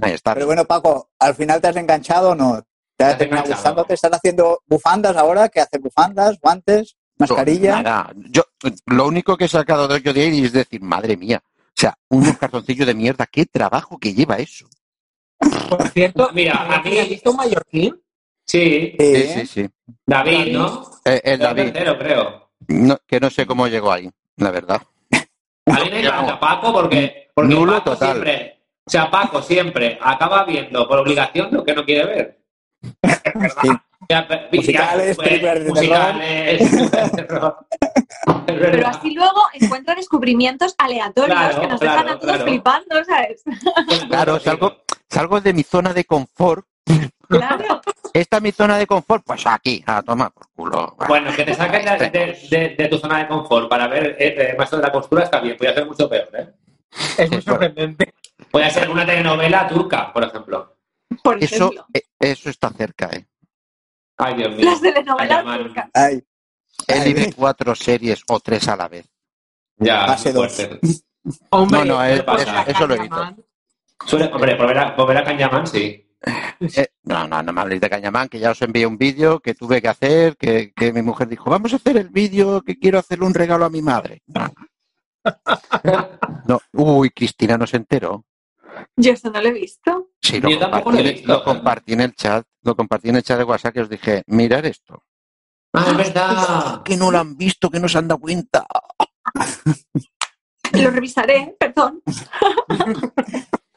[0.00, 0.34] Ahí está.
[0.34, 2.62] Pero bueno, Paco, ¿al final te has enganchado o no?
[2.96, 3.74] ¿Te has ha terminado enganchado.
[3.74, 3.84] gustando?
[3.84, 5.48] ¿Te están haciendo bufandas ahora?
[5.48, 7.82] ¿Qué hace bufandas, guantes, mascarilla?
[7.82, 8.42] Nada, yo
[8.86, 11.42] lo único que he sacado de yo de ahí es decir, madre mía,
[11.80, 14.66] sea, unos cartoncillos de mierda, qué trabajo que lleva eso.
[15.68, 18.00] Por cierto, Mira, a mí- ¿has visto un mallorquín?
[18.46, 19.68] Sí, Sí, Sí, sí, sí.
[20.06, 20.82] David, ¿no?
[21.04, 22.50] Eh, el El David, tercero, creo.
[22.68, 24.82] no- que no sé cómo llegó ahí, la verdad.
[25.66, 28.10] A mí me encanta Paco porque, porque Nulo Paco total.
[28.12, 32.40] siempre, o sea, Paco siempre acaba viendo por obligación lo que no quiere ver.
[33.62, 33.68] Sí.
[34.52, 37.66] Musicales, pues, películas de terror.
[38.46, 42.44] Pero así luego encuentra descubrimientos aleatorios Claro, que nos claro, dejan a todos claro.
[42.50, 43.42] flipando, ¿sabes?
[44.08, 44.76] Claro, salgo,
[45.08, 46.66] salgo de mi zona de confort.
[47.28, 47.80] Claro.
[48.12, 50.96] Esta es mi zona de confort, pues aquí, a tomar por culo.
[51.06, 54.34] Bueno, que te saques de, de- de- de tu zona de confort para ver eh,
[54.50, 56.48] eh, Maestro de la Costura está bien, puede ser mucho peor, ¿eh?
[57.18, 58.12] Es muy sorprendente.
[58.50, 60.76] Puede ser una telenovela turca, por ejemplo.
[61.22, 61.86] Por Eso, ejemplo.
[61.94, 63.26] eh, eso está cerca, ¿eh?
[64.22, 64.64] Ay, Dios mío.
[64.70, 65.90] Las telenovelas turcas.
[65.94, 66.14] Ay,
[66.86, 67.14] Él Ay.
[67.14, 69.06] ve cuatro series o tres a la vez.
[69.76, 70.68] Ya, muy dos.
[71.50, 73.44] Hombre, No, no, es- eso- eso lo he Cañaman,
[74.06, 76.06] Suele- hombre, volver a, volver a Canyaman, sí.
[76.76, 79.54] Eh, no, no, no me habléis de Cañamán, que ya os envié un vídeo que
[79.54, 82.98] tuve que hacer, que, que mi mujer dijo, vamos a hacer el vídeo que quiero
[82.98, 84.22] hacerle un regalo a mi madre.
[84.26, 84.52] No.
[86.46, 88.24] No, uy, Cristina no se enteró.
[88.96, 90.09] Yo eso no lo he visto.
[90.22, 91.32] Sí, lo Yo tampoco compartí, lo visto.
[91.32, 94.22] lo compartí en el chat, lo compartí en el chat de WhatsApp que os dije,
[94.26, 95.02] mirad esto.
[95.72, 96.82] Ah, es verdad.
[96.82, 98.66] Que no lo han visto, que no se han dado cuenta.
[100.72, 102.02] Lo revisaré, perdón.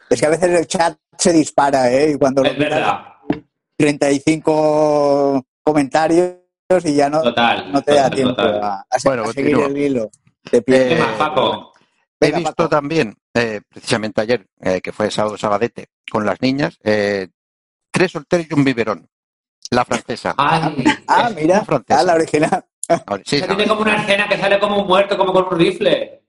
[0.10, 2.12] es que a veces el chat se dispara, ¿eh?
[2.12, 3.06] Y cuando lo Es miras, verdad.
[3.78, 6.36] 35 comentarios
[6.86, 7.72] y ya no, Total.
[7.72, 10.10] no te da tiempo a, a se- Bueno, a seguir el hilo.
[10.50, 10.96] Te pierdes.
[10.96, 11.74] ¿Qué más, Paco?
[12.20, 12.70] He Venga, visto Paco.
[12.70, 17.28] también, eh, precisamente ayer, eh, que fue sábado sabadete, con las niñas, eh,
[17.92, 19.10] tres solteros y un biberón.
[19.72, 20.36] La francesa.
[20.38, 22.00] Ay, Ah, mira, francesa.
[22.00, 22.66] ah, la original.
[23.08, 25.46] Ahora, sí, Esa no, tiene como una escena que sale como un muerto, como con
[25.52, 26.22] un rifle.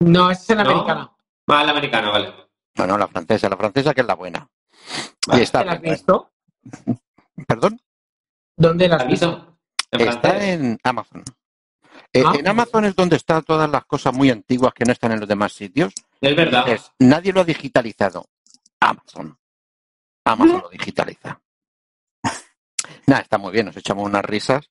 [0.00, 0.62] No, es el ¿No?
[0.64, 1.16] americano.
[1.48, 2.32] Ah, el americano, vale.
[2.76, 4.48] no, no, la francesa, la francesa que es la buena.
[5.26, 5.40] Vale.
[5.40, 6.32] Y está, ¿Te la has visto?
[7.46, 7.80] perdón,
[8.56, 9.58] ¿Dónde la ¿Has visto?
[9.90, 11.22] En está en Amazon.
[12.14, 12.32] Eh, Ah.
[12.38, 15.28] en Amazon es donde están todas las cosas muy antiguas que no están en los
[15.28, 15.92] demás sitios.
[16.20, 16.68] Es verdad.
[16.68, 18.26] Es, nadie lo ha digitalizado.
[18.80, 19.38] Amazon.
[20.24, 21.40] Amazon lo digitaliza.
[23.06, 24.70] Nada, está muy bien, nos echamos unas risas,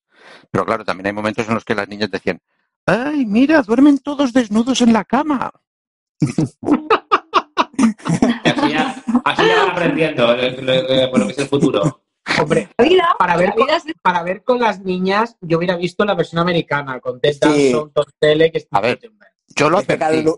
[0.51, 2.39] pero claro, también hay momentos en los que las niñas decían,
[2.85, 5.51] ¡ay, mira, duermen todos desnudos en la cama!
[8.43, 12.00] Así ya, así ya van aprendiendo eh, por lo que es el futuro.
[12.39, 15.75] Hombre, La vida, Para ver la vida es- para ver con las niñas, yo hubiera
[15.75, 17.39] visto la versión americana, con Ted Sí.
[17.41, 18.99] Danson, Tom Selleck, Steve A ver.
[19.55, 20.29] Yo lo Es que, advertí,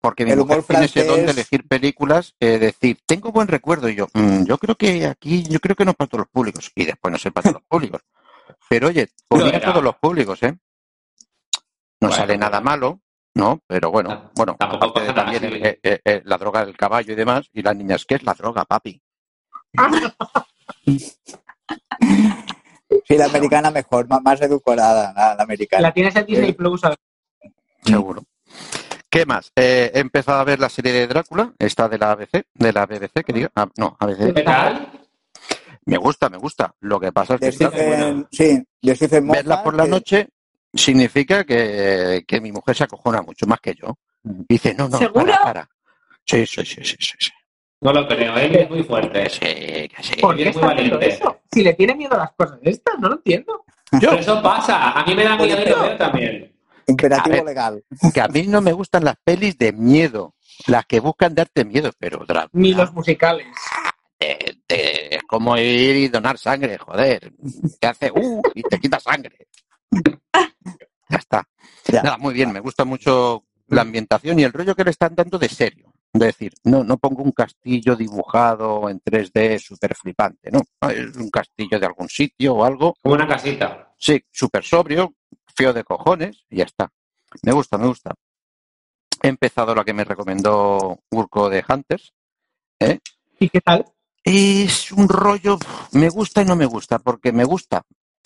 [0.00, 3.88] porque mi el mujer tiene ese don de elegir películas, eh, decir, tengo buen recuerdo,
[3.88, 6.28] y yo, "Mm, yo creo que aquí, yo creo que no es para todos los
[6.30, 8.02] públicos, y después no es para todos los públicos.
[8.68, 10.52] Pero oye, ponía a todos los públicos, ¿eh?
[12.00, 13.00] No Bueno, sale nada malo,
[13.34, 13.60] ¿no?
[13.66, 17.16] Pero bueno, Tam- bueno, aparte de también eh, eh, eh, la droga del caballo y
[17.16, 19.02] demás, y las niñas, ¿qué es la droga, papi?
[23.06, 25.82] Sí, la americana mejor, más, más edulcorada, la, la americana.
[25.82, 26.52] La tienes en Disney Sí.
[26.54, 26.84] Plus.
[26.84, 26.98] a ver.
[27.84, 28.22] Seguro.
[29.08, 29.52] ¿Qué más?
[29.56, 32.86] Eh, he empezado a ver la serie de Drácula, esta de la ABC, de la
[32.86, 33.50] BBC, que diga.
[33.56, 34.34] Ah, no, ABC.
[34.34, 34.88] ¿Qué tal?
[35.86, 36.74] Me gusta, me gusta.
[36.80, 40.28] Lo que pasa es que Stephen, sí, de Stephen verla por la que- noche
[40.72, 43.96] significa que, que mi mujer se acojona mucho más que yo.
[44.24, 45.24] Y dice, no, no, ¿Seguro?
[45.26, 45.70] para, para.
[46.24, 47.14] Sí, sí, sí, sí, sí.
[47.18, 47.30] sí.
[47.80, 49.30] No lo creo, él es muy fuerte.
[49.30, 50.20] Sí, que sí.
[50.20, 51.08] ¿Por qué es muy valiente.
[51.08, 51.40] eso?
[51.50, 53.64] Si le tiene miedo a las cosas estas, no lo entiendo.
[53.92, 56.52] Yo, Pero eso pasa, a mí me da miedo también.
[56.86, 57.44] Imperativo ver.
[57.44, 57.84] legal.
[58.12, 60.34] que a mí no me gustan las pelis de miedo,
[60.66, 63.46] las que buscan darte miedo, pero Drácula, Ni los musicales.
[64.18, 67.32] eh, eh, es como ir y donar sangre, joder.
[67.80, 69.48] Te hace, uh, y te quita sangre.
[71.08, 71.48] Ya está.
[71.88, 72.02] Ya.
[72.02, 75.38] Nada, muy bien, me gusta mucho la ambientación y el rollo que le están dando
[75.38, 75.92] de serio.
[76.12, 80.62] Es decir, no, no pongo un castillo dibujado en 3D súper flipante, ¿no?
[80.90, 82.94] Es un castillo de algún sitio o algo.
[83.00, 83.92] Como una casita.
[83.96, 85.14] Sí, súper sobrio,
[85.54, 86.90] feo de cojones y ya está.
[87.42, 88.14] Me gusta, me gusta.
[89.22, 92.12] He empezado la que me recomendó Urco de Hunters.
[93.38, 93.84] ¿Y qué tal?
[94.24, 95.58] Es un rollo,
[95.92, 97.84] me gusta y no me gusta, porque me gusta,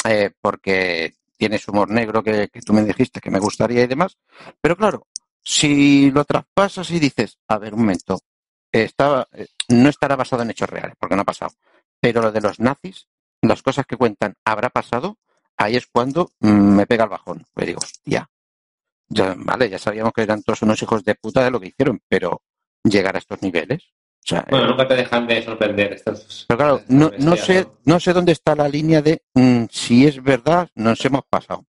[0.09, 4.17] eh, porque tienes humor negro que, que tú me dijiste que me gustaría y demás,
[4.61, 5.07] pero claro,
[5.45, 8.21] si lo traspasas y dices, a ver, un momento,
[8.73, 11.53] está, eh, no estará basado en hechos reales, porque no ha pasado,
[12.01, 13.07] pero lo de los nazis,
[13.43, 15.19] las cosas que cuentan habrá pasado,
[15.57, 18.29] ahí es cuando mm, me pega el bajón, pues digo, hostia,
[19.09, 22.01] ya, vale, ya sabíamos que eran todos unos hijos de puta de lo que hicieron,
[22.09, 22.43] pero
[22.83, 26.47] llegar a estos niveles, o sea, Bueno, nunca te dejan de sorprender estos.
[26.49, 30.71] pero claro, no, sé, no sé dónde está la línea de mm, si es verdad,
[30.75, 31.67] nos hemos pasado.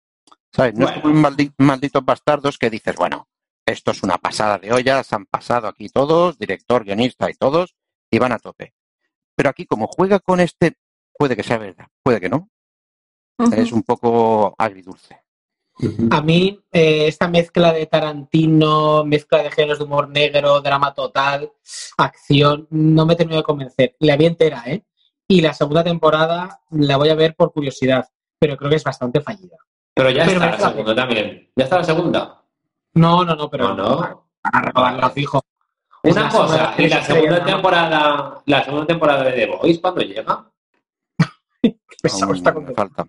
[0.55, 0.75] ¿Sabes?
[0.75, 1.01] No es Bueno.
[1.01, 3.27] como un maldi- malditos bastardos que dices, bueno,
[3.65, 7.75] esto es una pasada de olla, se han pasado aquí todos, director, guionista y todos,
[8.11, 8.73] y van a tope.
[9.35, 10.77] Pero aquí, como juega con este,
[11.17, 12.49] puede que sea verdad, puede que no.
[13.51, 15.21] Es un poco agridulce.
[15.79, 16.09] Ujú.
[16.11, 21.51] A mí, eh, esta mezcla de Tarantino, mezcla de géneros de humor negro, drama total,
[21.97, 23.95] acción, no me terminó de convencer.
[23.99, 24.83] La vi entera, ¿eh?
[25.27, 29.19] Y la segunda temporada la voy a ver por curiosidad, pero creo que es bastante
[29.21, 29.57] fallida.
[29.95, 31.49] Pero ya Pero está la segunda también.
[31.55, 32.42] Ya está la segunda.
[32.95, 34.27] No, no, no, pero No, no.
[34.43, 35.41] a renovarla fijo.
[36.03, 40.45] Una la cosa, ¿y la segunda temporada, la segunda temporada de The Voice cuándo llega?
[42.01, 43.07] Pesado está me con- falta.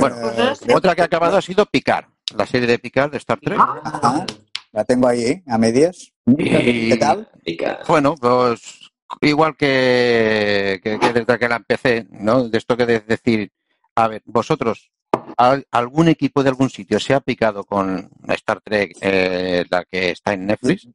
[0.00, 0.16] Bueno,
[0.66, 3.58] que- Otra que ha acabado ha sido Picard, la serie de Picard de Star Trek.
[3.58, 4.24] Ajá.
[4.72, 6.12] la tengo ahí, a medias.
[6.26, 7.28] Y- ¿Qué tal?
[7.44, 7.80] Pica.
[7.88, 8.78] Bueno, pues
[9.22, 12.48] igual que, que- que desde que la empecé, ¿no?
[12.48, 13.50] De esto que de decir,
[13.96, 14.99] a ver, vosotros, ¿al-
[15.36, 20.32] ¿algún equipo de algún sitio se ha picado con Star Trek, eh, la que está
[20.32, 20.88] en Netflix?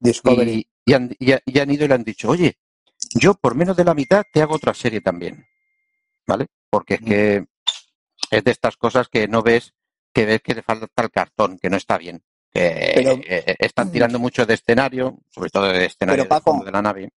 [0.00, 0.52] Discovery.
[0.84, 2.56] Y, y han, y ha- y han ido y le han dicho, oye,
[3.14, 5.44] yo por menos de la mitad te hago otra serie también,
[6.26, 6.46] ¿vale?
[6.70, 7.44] Porque es que
[8.30, 9.74] es de estas cosas que no ves,
[10.12, 12.22] que ves que le falta el cartón, que no está bien.
[12.52, 16.72] Que Pero- eh, están tirando mucho de escenario, sobre todo de escenario Pero, Paco, de
[16.72, 17.10] la nave.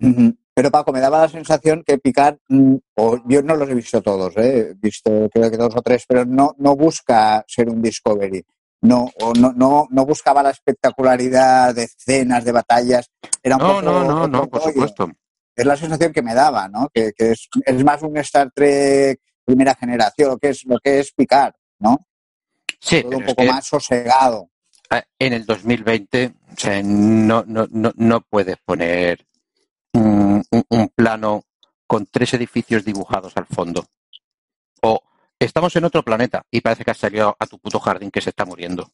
[0.00, 0.36] Ujú.
[0.60, 4.02] Pero Paco, me daba la sensación que Picard, mm, o yo no los he visto
[4.02, 4.72] todos, ¿eh?
[4.72, 8.44] he visto creo que dos o tres, pero no, no busca ser un Discovery.
[8.82, 13.10] No, o no, no, no buscaba la espectacularidad de escenas, de batallas.
[13.42, 15.10] Era un No, poco no, no, no, por supuesto.
[15.56, 16.90] Es la sensación que me daba, ¿no?
[16.92, 21.00] Que, que es, es más un Star Trek primera generación, lo que es, lo que
[21.00, 22.06] es Picard, ¿no?
[22.78, 24.50] Sí, Todo un poco más sosegado.
[25.18, 29.26] en el 2020 o sea, no, no, no, no puedes poner
[30.50, 31.44] un, un- un plano
[31.86, 33.84] con tres edificios dibujados al fondo.
[34.82, 35.00] O
[35.38, 38.30] estamos en otro planeta y parece que has salido a tu puto jardín que se
[38.30, 38.90] está muriendo.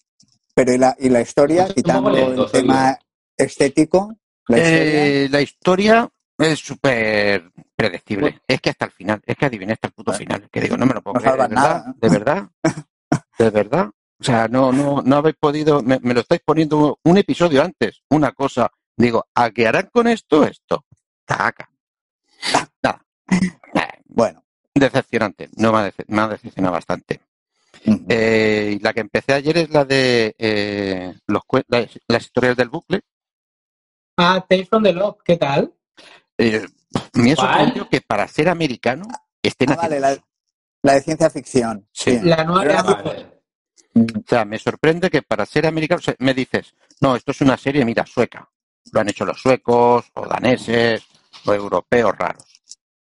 [0.54, 2.98] Pero ¿y la, y la historia, Pues quitando lento, el tema
[3.36, 4.16] estético?
[4.48, 8.22] La historia, Eh, la historia es súper predecible.
[8.30, 8.40] Bueno.
[8.48, 10.48] Es que hasta el final, es que adiviné hasta el puto final.
[10.50, 11.36] Que digo, no me lo puedo No creer.
[11.36, 11.84] ¿De verdad?
[12.00, 12.48] ¿De verdad?
[13.38, 13.90] ¿De verdad?
[14.18, 18.00] O sea, no, no, no habéis podido, me, me lo estáis poniendo un episodio antes,
[18.08, 18.70] una cosa.
[18.96, 20.42] Digo, ¿a qué harán con esto?
[20.44, 20.85] Esto.
[21.26, 21.68] Taca.
[22.82, 23.04] Nada.
[24.06, 24.42] Bueno.
[24.74, 25.48] Decepcionante.
[25.56, 27.20] No me ha, dece- me ha decepcionado bastante.
[28.08, 33.00] Eh, la que empecé ayer es la de eh, los, las, las historias del bucle.
[34.16, 35.72] Ah, Tales from the Loop, ¿qué tal?
[36.38, 36.66] Eh,
[37.14, 39.04] me ha sorprendido que para ser americano
[39.42, 40.24] estén Ah, haciendo vale, la,
[40.82, 41.86] la de ciencia ficción.
[41.92, 42.18] Sí.
[42.22, 42.82] La nueva.
[42.82, 43.36] Vale.
[43.94, 47.40] O sea, me sorprende que para ser americano, o sea, me dices, no, esto es
[47.40, 48.48] una serie, mira, sueca.
[48.92, 51.04] Lo han hecho los suecos, o daneses,
[51.46, 52.62] o europeos raros.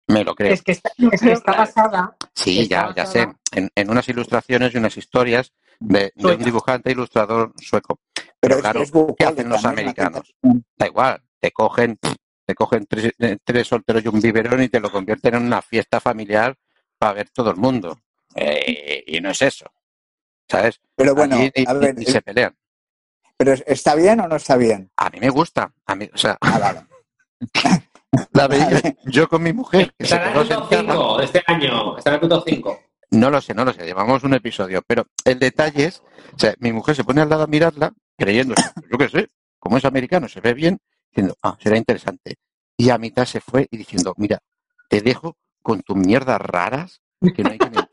[0.09, 0.53] Me lo creo.
[0.55, 2.17] Es que está, es que está basada.
[2.35, 3.29] Sí, está ya, ya sé.
[3.53, 8.01] En, en unas ilustraciones y unas historias de, de un dibujante e ilustrador sueco.
[8.15, 10.35] Pero Pero es, claro, es ¿qué hacen los americanos?
[10.77, 11.99] Da igual, te cogen,
[12.45, 15.63] te cogen tres, eh, tres solteros y un biberón y te lo convierten en una
[15.63, 16.57] fiesta familiar
[16.99, 17.99] para ver todo el mundo.
[18.35, 19.67] Eh, y no es eso.
[20.49, 20.81] ¿Sabes?
[20.97, 22.57] Pero bueno, Allí ni- a ver, ni- ni se pelean.
[23.37, 24.91] pero ¿está bien o no está bien?
[24.97, 25.73] A mí me gusta.
[25.87, 26.81] A mí, o sea, Ah, vale.
[28.33, 28.97] la veía Vale.
[29.07, 30.93] yo con mi mujer, que Estará en el top sentada.
[30.95, 31.99] 5 de este año.
[31.99, 32.81] Estará en el top 5.
[33.13, 33.85] No lo sé, no lo sé.
[33.85, 36.03] Llevamos un episodio, pero el detalle es,
[36.35, 38.55] o sea, mi mujer se pone al lado a mirarla creyendo,
[38.91, 40.79] yo qué sé, como es americano, se ve bien,
[41.11, 42.37] diciendo, ah, será interesante.
[42.77, 44.39] Y a mitad se fue y diciendo, mira,
[44.89, 47.01] te dejo con tus mierdas raras
[47.35, 47.89] que no hay que entienda.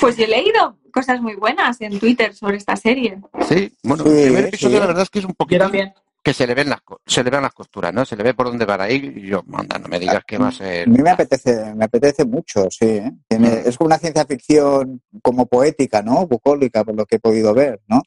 [0.00, 3.20] Pues yo he leído cosas muy buenas en Twitter sobre esta serie.
[3.48, 4.80] Sí, bueno, Sí, el primer episodio sí.
[4.80, 5.92] la verdad es que es un Yo poquito también.
[6.22, 8.04] Que se le ven las co- se le ven las costuras, ¿no?
[8.04, 10.36] Se le ve por dónde van a ir y yo, manda, no me digas que
[10.38, 10.86] va a ser.
[10.86, 12.84] A mí me apetece, me apetece mucho, sí.
[12.86, 13.12] ¿eh?
[13.28, 13.68] Tiene- Mm.
[13.68, 16.26] es como una ciencia ficción como poética, ¿no?
[16.26, 18.02] Bucólica, por lo que he podido ver, ¿no?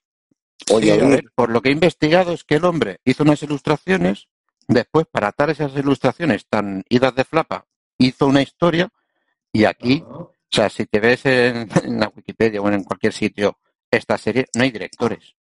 [0.67, 1.03] Sí, Oye, a oír.
[1.09, 4.27] ver, por lo que he investigado es que el hombre hizo unas ilustraciones,
[4.67, 7.65] después para atar esas ilustraciones tan idas de flapa,
[7.97, 8.89] hizo una historia
[9.51, 13.57] y aquí, o sea, si te ves en, en la Wikipedia o en cualquier sitio
[13.89, 15.35] esta serie, no hay directores,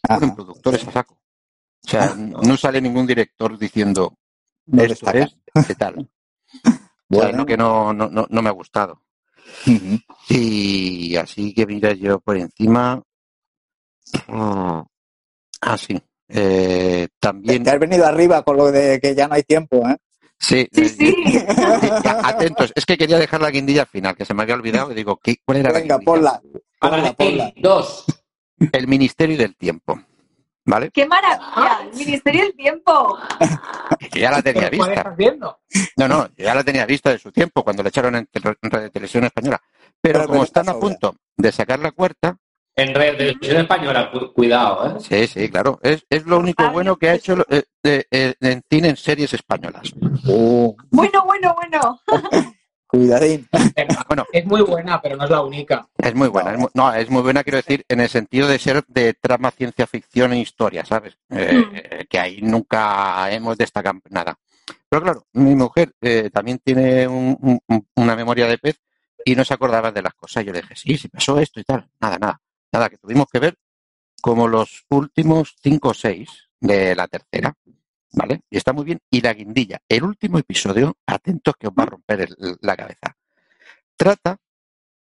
[0.00, 1.18] ponen productores a saco.
[1.84, 4.16] O sea, no sale ningún director diciendo
[4.66, 6.10] No es de tal.
[7.10, 7.38] O sea, Bueno.
[7.38, 9.02] lo que no, no, no, no me ha gustado.
[10.28, 13.00] Y así que mira yo por encima.
[14.28, 14.80] mm,
[15.60, 15.98] Ah, sí.
[16.28, 17.62] Eh, también.
[17.62, 19.96] Te has venido arriba con lo de que ya no hay tiempo, ¿eh?
[20.38, 21.38] Sí, Sí, eh, sí.
[22.22, 24.94] Atentos, es que quería dejar la guindilla al final, que se me había olvidado y
[24.94, 26.40] digo, ¿qué, ¿cuál era la Venga, guindilla?
[26.80, 27.14] ponla.
[27.16, 28.04] Ponla, dos.
[28.72, 29.98] El Ministerio del Tiempo.
[30.66, 30.90] ¿Vale?
[30.90, 31.80] ¡Qué maravilla!
[31.90, 33.18] El Ministerio del Tiempo.
[34.10, 34.92] Que ya la tenía ¿Cuál vista.
[34.94, 35.58] estás viendo?
[35.96, 38.90] No, no, ya la tenía vista de su tiempo, cuando la echaron en, en Radio
[38.90, 39.60] Televisión Española.
[40.00, 42.36] Pero Pero como están a punto de sacar la cuarta,
[42.76, 45.00] En red de televisión española, cu- cuidado, ¿eh?
[45.00, 48.34] sí, sí, claro, es, es lo único Vale, bueno que ha hecho eh, eh, eh,
[48.40, 49.92] en cine en series españolas.
[50.26, 52.00] Uh, Bueno, bueno, bueno.
[52.98, 53.48] cuidadín.
[54.08, 54.24] Bueno.
[54.32, 55.88] Es muy buena, pero no es la única.
[55.98, 58.58] Es muy buena, es muy, no, es muy buena, quiero decir, en el sentido de
[58.58, 61.16] ser de trama ciencia ficción e historia, ¿sabes?
[61.30, 61.74] Eh, Mm.
[61.74, 64.38] eh, que ahí nunca hemos destacado nada.
[64.88, 68.80] Pero claro, mi mujer eh, también tiene un- un- una memoria de pez
[69.24, 70.44] y no se acordaba de las cosas.
[70.44, 71.88] Yo le dije, sí, sí pasó esto y tal.
[72.00, 72.40] Nada, nada.
[72.72, 73.56] Nada, que tuvimos que ver
[74.22, 76.28] como los últimos cinco o seis
[76.60, 77.54] de la tercera.
[78.16, 78.42] ¿Vale?
[78.50, 79.00] Y está muy bien.
[79.10, 83.16] Y la guindilla, el último episodio, atentos que os va a romper el- la cabeza.
[83.96, 84.38] Trata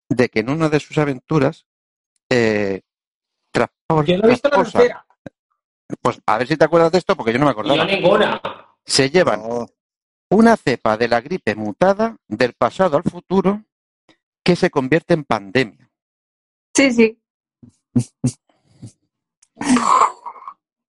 [0.10, 1.66] de que en una de sus aventuras
[2.30, 2.82] eh,
[3.54, 3.68] Yo
[4.18, 5.06] lo he visto la tercera.
[6.02, 7.86] Pues a ver si te acuerdas de esto, porque yo no me Y yo acordaba.
[7.86, 8.42] ninguna.
[8.86, 9.68] Se llevan No,
[10.30, 13.66] una cepa de la gripe mutada del pasado al futuro
[14.44, 15.92] que se convierte en pandemia.
[16.74, 17.22] Sí, sí.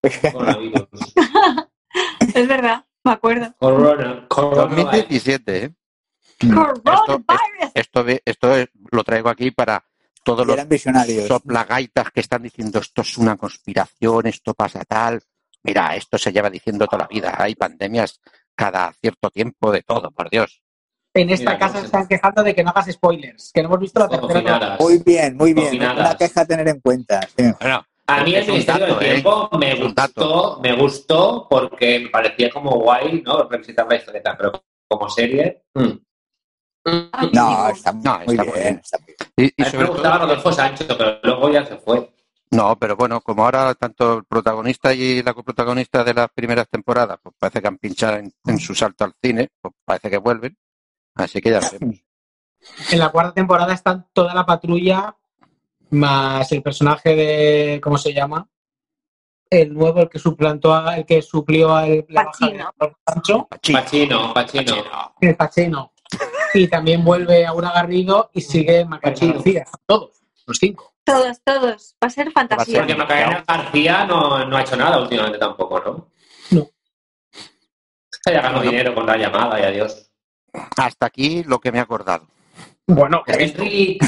[2.34, 2.84] Es verdad.
[3.04, 3.54] Me acuerdo.
[3.58, 4.26] Corona.
[4.28, 4.62] Corona.
[4.76, 5.74] 2017, ¿eh?
[6.40, 7.70] Coronavirus.
[7.74, 9.84] Esto, esto es- lo traigo aquí para
[10.24, 11.26] todos los visionarios.
[11.26, 15.20] soplagaitas que están diciendo esto es una conspiración, esto pasa tal.
[15.64, 17.34] Mira, esto se lleva diciendo toda la vida.
[17.38, 18.20] Hay pandemias
[18.54, 20.62] cada cierto tiempo de todo, por Dios.
[21.14, 23.68] En esta Mira, casa no se están quejando de que no hagas spoilers, que no
[23.68, 24.32] hemos visto la tercera.
[24.34, 24.76] temporada.
[24.80, 25.74] Muy bien, muy bien.
[25.76, 27.20] Una queja a tener en cuenta.
[27.36, 27.44] sí.
[27.60, 29.12] Bueno, A mí el Ministerio dato, del ¿eh?
[29.12, 33.48] Tiempo me gustó, me gustó porque me parecía como guay, ¿no?
[33.48, 34.52] Revisitar la historieta, pero
[34.88, 35.64] como serie.
[35.74, 35.90] mm.
[37.12, 38.46] Ay, No, está, No, muy está bien.
[38.54, 38.80] muy bien.
[38.82, 39.16] está bien.
[39.36, 42.12] Y, y A mí me sobre gustaba todo, Rodolfo Sancho, pero luego ya se fue.
[42.50, 47.18] no, pero bueno, como ahora tanto el protagonista y la coprotagonista de las primeras temporadas,
[47.22, 50.56] pues parece que han pinchado en, en su salto al cine, pues parece que vuelven.
[51.14, 51.96] Así que ya veremos.
[52.92, 55.16] En la cuarta temporada están toda la patrulla,
[55.92, 57.80] más el personaje de.
[57.82, 58.48] ¿Cómo se llama?
[59.48, 62.72] El nuevo, el que suplantó a, el que suplió al Pachino,
[63.04, 64.34] Pachino, Pachino.
[64.34, 64.74] Pachino.
[65.20, 65.92] el Pachino.
[66.54, 69.34] Y también vuelve Aura Garrido y sigue Macarena.
[69.34, 69.64] García.
[69.86, 70.94] Todos, los cinco.
[71.04, 71.96] Todos, todos.
[72.02, 72.78] Va a ser fantasía.
[72.78, 76.08] Porque Macarena García no, no ha hecho nada últimamente tampoco, ¿no?
[76.50, 76.70] No.
[78.26, 80.10] Ya ganó dinero con la llamada y adiós.
[80.76, 82.26] Hasta aquí lo que me he acordado.
[82.86, 83.98] Bueno, Enrique,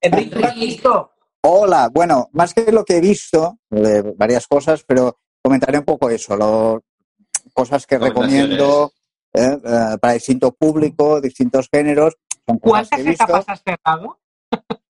[0.00, 1.15] Enrique, ¿tú lo has visto?
[1.50, 6.10] Hola, bueno, más que lo que he visto, de varias cosas, pero comentaré un poco
[6.10, 6.82] eso, lo-
[7.54, 8.92] cosas que recomiendo
[9.32, 12.16] eh, eh, para distinto público, distintos géneros.
[12.48, 14.18] Son cosas que ¿Cuántas etapas has cerrado?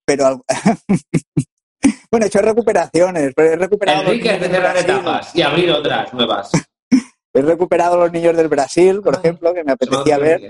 [0.07, 0.43] pero al-
[2.11, 6.15] bueno, he hecho recuperaciones, pero he recuperado Enrique es de cerrar etapas y abrir otras
[6.15, 6.51] nuevas.
[7.35, 9.19] He recuperado los niños del Brasil, por Ah.
[9.19, 10.41] ejemplo, que me apetecía ver.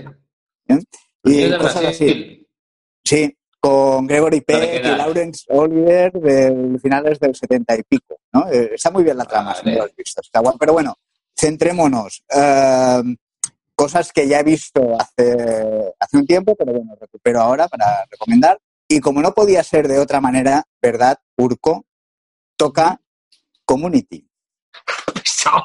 [0.69, 0.85] Niños
[1.25, 2.47] Y cosas así.
[3.03, 4.97] Sí, con Gregory ¿Para qué Peck y?
[4.97, 8.19] Lawrence Oliver de finales del 70 y pico.
[8.33, 8.47] ¿no?
[8.49, 10.21] Eh, está muy bien la trama, si no lo has visto.
[10.21, 10.55] Está guay.
[10.59, 10.95] Pero bueno,
[11.35, 12.23] centrémonos.
[12.33, 13.03] Eh,
[13.75, 18.59] cosas que ya he visto hace, hace un tiempo, pero bueno, recupero ahora para recomendar.
[18.87, 21.85] Y como no podía ser de otra manera, ¿verdad, Urco?
[22.55, 22.99] Toca
[23.65, 24.27] Community.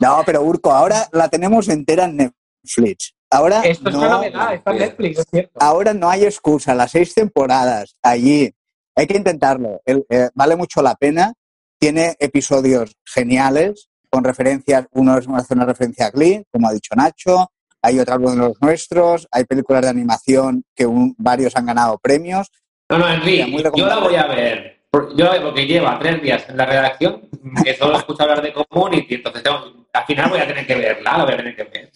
[0.00, 3.14] No, pero Urco, ahora la tenemos entera en Netflix.
[3.34, 5.58] Ahora Esto es no, una novedad, está en Netflix, es cierto.
[5.60, 8.52] ahora no hay excusa, las seis temporadas allí,
[8.96, 9.80] hay que intentarlo.
[9.84, 11.32] El- eh, vale mucho la pena.
[11.80, 14.86] Tiene episodios geniales con referencias.
[14.92, 17.50] Uno es hace una referencia a Glee, como ha dicho Nacho.
[17.82, 19.26] Hay otro de los nuestros.
[19.32, 22.50] Hay películas de animación que un- varios han ganado premios.
[22.88, 24.74] No, no, Enrique, yo la voy a ver.
[25.16, 27.28] Yo porque lleva tres días en la redacción,
[27.64, 31.18] que solo escucho hablar de Community, entonces tengo- al final voy a tener que verla,
[31.18, 31.90] la voy a tener que ver.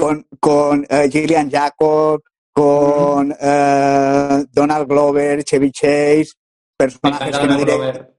[0.00, 2.22] Con, con eh, Gillian Jacob,
[2.52, 6.30] con eh, Donald Glover, Chevy Chase,
[6.76, 8.16] personajes que no diré Glover.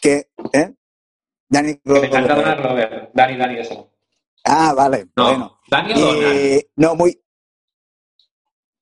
[0.00, 0.28] que.
[0.52, 0.74] ¿eh?
[1.50, 3.10] Danny Que me encanta Glover.
[3.14, 3.58] Donald Glover.
[3.58, 3.90] Eso.
[4.44, 5.08] Ah, vale.
[5.16, 5.60] No, Bueno.
[5.70, 6.62] Dani o Donald.
[6.76, 7.20] No, muy,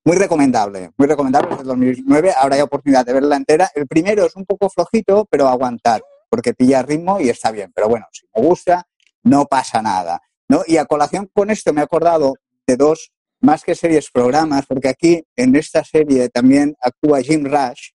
[0.05, 2.33] muy recomendable, muy recomendable desde 2009.
[2.37, 3.69] Ahora hay oportunidad de verla entera.
[3.75, 7.71] El primero es un poco flojito, pero aguantar, porque pilla ritmo y está bien.
[7.75, 8.87] Pero bueno, si me gusta,
[9.23, 10.21] no pasa nada.
[10.49, 10.61] ¿No?
[10.65, 12.35] Y a colación con esto me he acordado
[12.65, 17.91] de dos, más que series, programas, porque aquí en esta serie también actúa Jim Rush.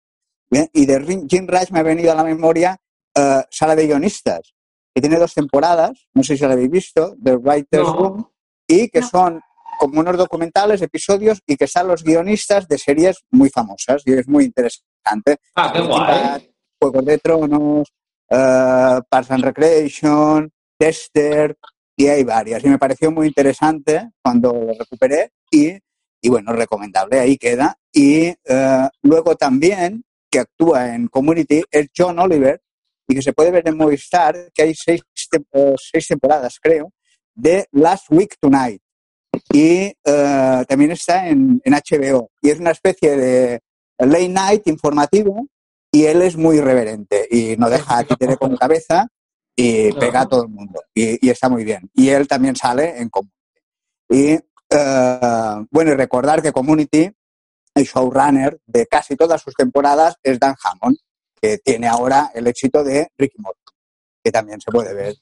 [0.50, 0.68] ¿bien?
[0.72, 2.78] Y de Jim Rush me ha venido a la memoria
[3.14, 4.54] eh, Sala de Guionistas,
[4.94, 7.92] que tiene dos temporadas, no sé si la habéis visto, The Writer's No.
[7.94, 8.30] Room,
[8.66, 9.08] y que No.
[9.08, 9.40] son
[9.78, 14.28] como unos documentales, episodios, y que están los guionistas de series muy famosas, y es
[14.28, 15.38] muy interesante.
[15.56, 16.54] Ah, qué guay.
[16.80, 17.92] Juegos de Tronos,
[18.30, 21.56] eh, Parks and Recreation, Tester,
[22.02, 22.64] y hay varias.
[22.64, 25.78] Y me pareció muy interesante cuando lo recuperé y,
[26.20, 27.78] y bueno, recomendable, ahí queda.
[27.92, 32.60] Y eh, luego también, que actúa en Community, es John Oliver,
[33.06, 36.92] y que se puede ver en Movistar, que hay seis, seis temporadas, creo,
[37.34, 38.82] de Last Week Tonight.
[39.52, 42.32] Y eh, también está en, en HBO.
[42.40, 43.60] Y es una especie de
[43.98, 45.46] late night informativo
[45.92, 49.06] y él es muy irreverente y no deja a títere con cabeza
[49.54, 51.90] y pega a todo el mundo y, y está muy bien.
[51.94, 53.36] Y él también sale en Community.
[54.08, 54.38] Y
[54.70, 57.10] eh, bueno, y recordar que Community,
[57.74, 60.96] el showrunner de casi todas sus temporadas es Dan Hammond,
[61.40, 63.60] que tiene ahora el éxito de Ricky Morty,
[64.22, 65.16] que también se puede ver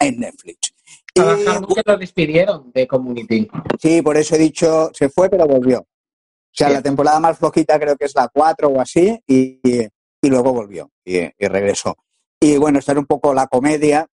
[0.00, 0.72] en Netflix.
[1.14, 3.48] Y, que lo despidieron de Community.
[3.80, 5.80] Sí, por eso he dicho, se fue pero volvió.
[5.80, 6.74] O sea, Sí.
[6.74, 10.90] la temporada más flojita creo que es la 4 o así, y, y luego volvió
[11.04, 11.96] y, y regresó.
[12.40, 14.06] Y bueno, esta es un poco la comedia.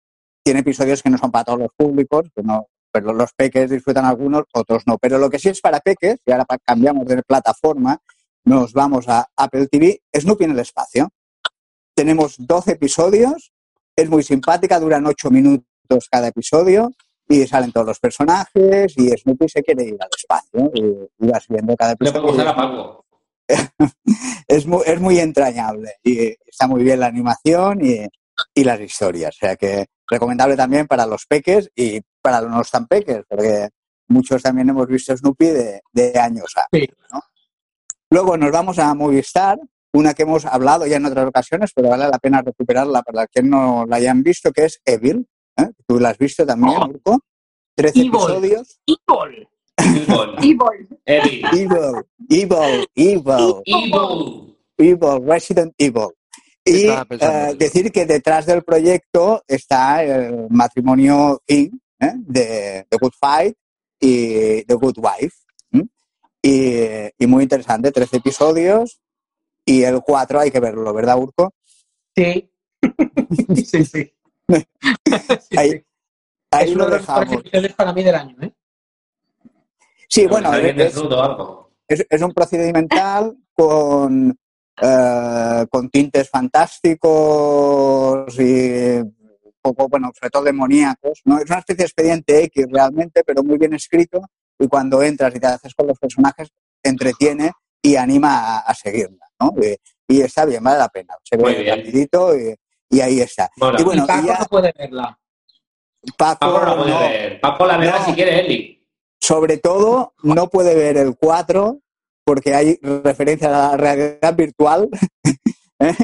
[0.43, 4.05] Tiene episodios que no son para todos los públicos, que no- pero los peques disfrutan
[4.05, 4.97] algunos, otros no.
[4.97, 7.99] Pero lo que sí es para peques, y ahora cambiamos de plataforma,
[8.45, 11.09] nos vamos a Apple TV, Snoopy en el espacio.
[11.95, 13.51] Tenemos 12 episodios,
[13.95, 16.91] es muy simpática, duran 8 minutos cada episodio
[17.27, 21.45] y salen todos los personajes y Snoopy se quiere ir al espacio y, y vas
[21.49, 22.21] viendo cada Le episodio.
[22.27, 23.05] gustar a Paco.
[24.47, 28.07] Es muy, es muy entrañable y está muy bien la animación y,
[28.53, 29.35] y las historias.
[29.35, 33.69] O sea que recomendable también para los peques y para los no tan peques, porque
[34.07, 36.65] muchos también hemos visto Snoopy de, de años a.
[36.71, 36.87] Sí.
[37.11, 37.21] ¿no?
[38.09, 39.59] Luego nos vamos a Movistar,
[39.93, 43.51] una que hemos hablado ya en otras ocasiones, pero vale la pena recuperarla para quienes
[43.51, 45.27] no la hayan visto, que es Evil.
[45.57, 45.71] ¿eh?
[45.85, 46.77] Tú la has visto también.
[46.77, 47.19] Urco.
[47.75, 48.09] Trece Evil.
[48.09, 48.79] episodios.
[48.85, 49.47] ¡Evil!
[49.77, 50.35] Evil.
[50.41, 50.87] Evil.
[51.05, 51.45] Evil.
[51.53, 53.61] Evil, evil, evil.
[53.65, 54.57] Evil.
[54.77, 56.09] Evil, Resident Evil.
[56.65, 61.69] Y eh, decir que detrás del proyecto está el matrimonio King
[61.99, 62.13] ¿eh?
[62.17, 63.55] de The Good Fight
[63.99, 65.35] y The Good Wife.
[66.41, 69.01] Y, y muy interesante, 13 episodios
[69.65, 71.53] y el 4 hay que verlo, ¿verdad, Urco?
[72.15, 72.49] Sí.
[73.65, 74.13] sí, sí.
[75.55, 75.85] Ahí, sí.
[76.51, 77.39] ahí es lo uno de los mejores dejamos.
[77.41, 78.53] episodios para mí del año, ¿eh?
[80.07, 81.71] Sí, bueno, es, desnudo o algo.
[81.87, 84.37] es, es un procedimental con,
[84.81, 91.21] eh, con tintes fantásticos y un poco, bueno, sobre todo demoníacos.
[91.25, 91.39] ¿no?
[91.39, 94.21] Es una especie de expediente X realmente, pero muy bien escrito
[94.59, 96.49] y cuando entras y te haces con los personajes,
[96.81, 97.51] te entretiene
[97.81, 99.27] y anima a, a seguirla.
[99.39, 99.53] ¿no?
[99.61, 99.75] Y,
[100.15, 101.15] y está bien, vale la pena.
[101.23, 101.77] Se Muy ve bien.
[101.79, 102.55] rapidito y,
[102.89, 103.49] y ahí está.
[103.57, 105.19] Y bueno, y Paco y ya no puede verla.
[106.17, 106.99] Paco, Paco no la puede no.
[106.99, 107.41] ver.
[107.41, 108.05] Paco la verá No.
[108.05, 108.76] si quiere Eli.
[109.27, 111.81] Sobre todo, no puede ver el 4
[112.23, 114.87] porque hay referencia a la realidad virtual
[115.79, 115.95] ¿eh?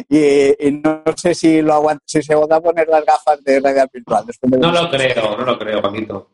[0.59, 3.61] y, y no sé si lo aguanta, si se va a poner las gafas de
[3.61, 4.25] realidad virtual.
[4.25, 6.31] de No lo creo, no lo creo, Paquito.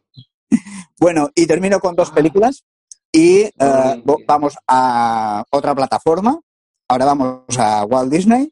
[1.00, 2.66] Bueno, y termino con dos películas
[3.12, 4.04] y bien.
[4.26, 6.40] vamos a otra plataforma.
[6.88, 8.52] Ahora vamos a Walt Disney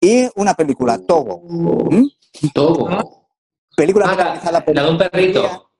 [0.00, 1.42] y una película, Togo.
[1.90, 2.08] ¿m?
[2.54, 3.28] Todo.
[3.76, 5.70] Película Ah, la, protagonizada por la de un perrito.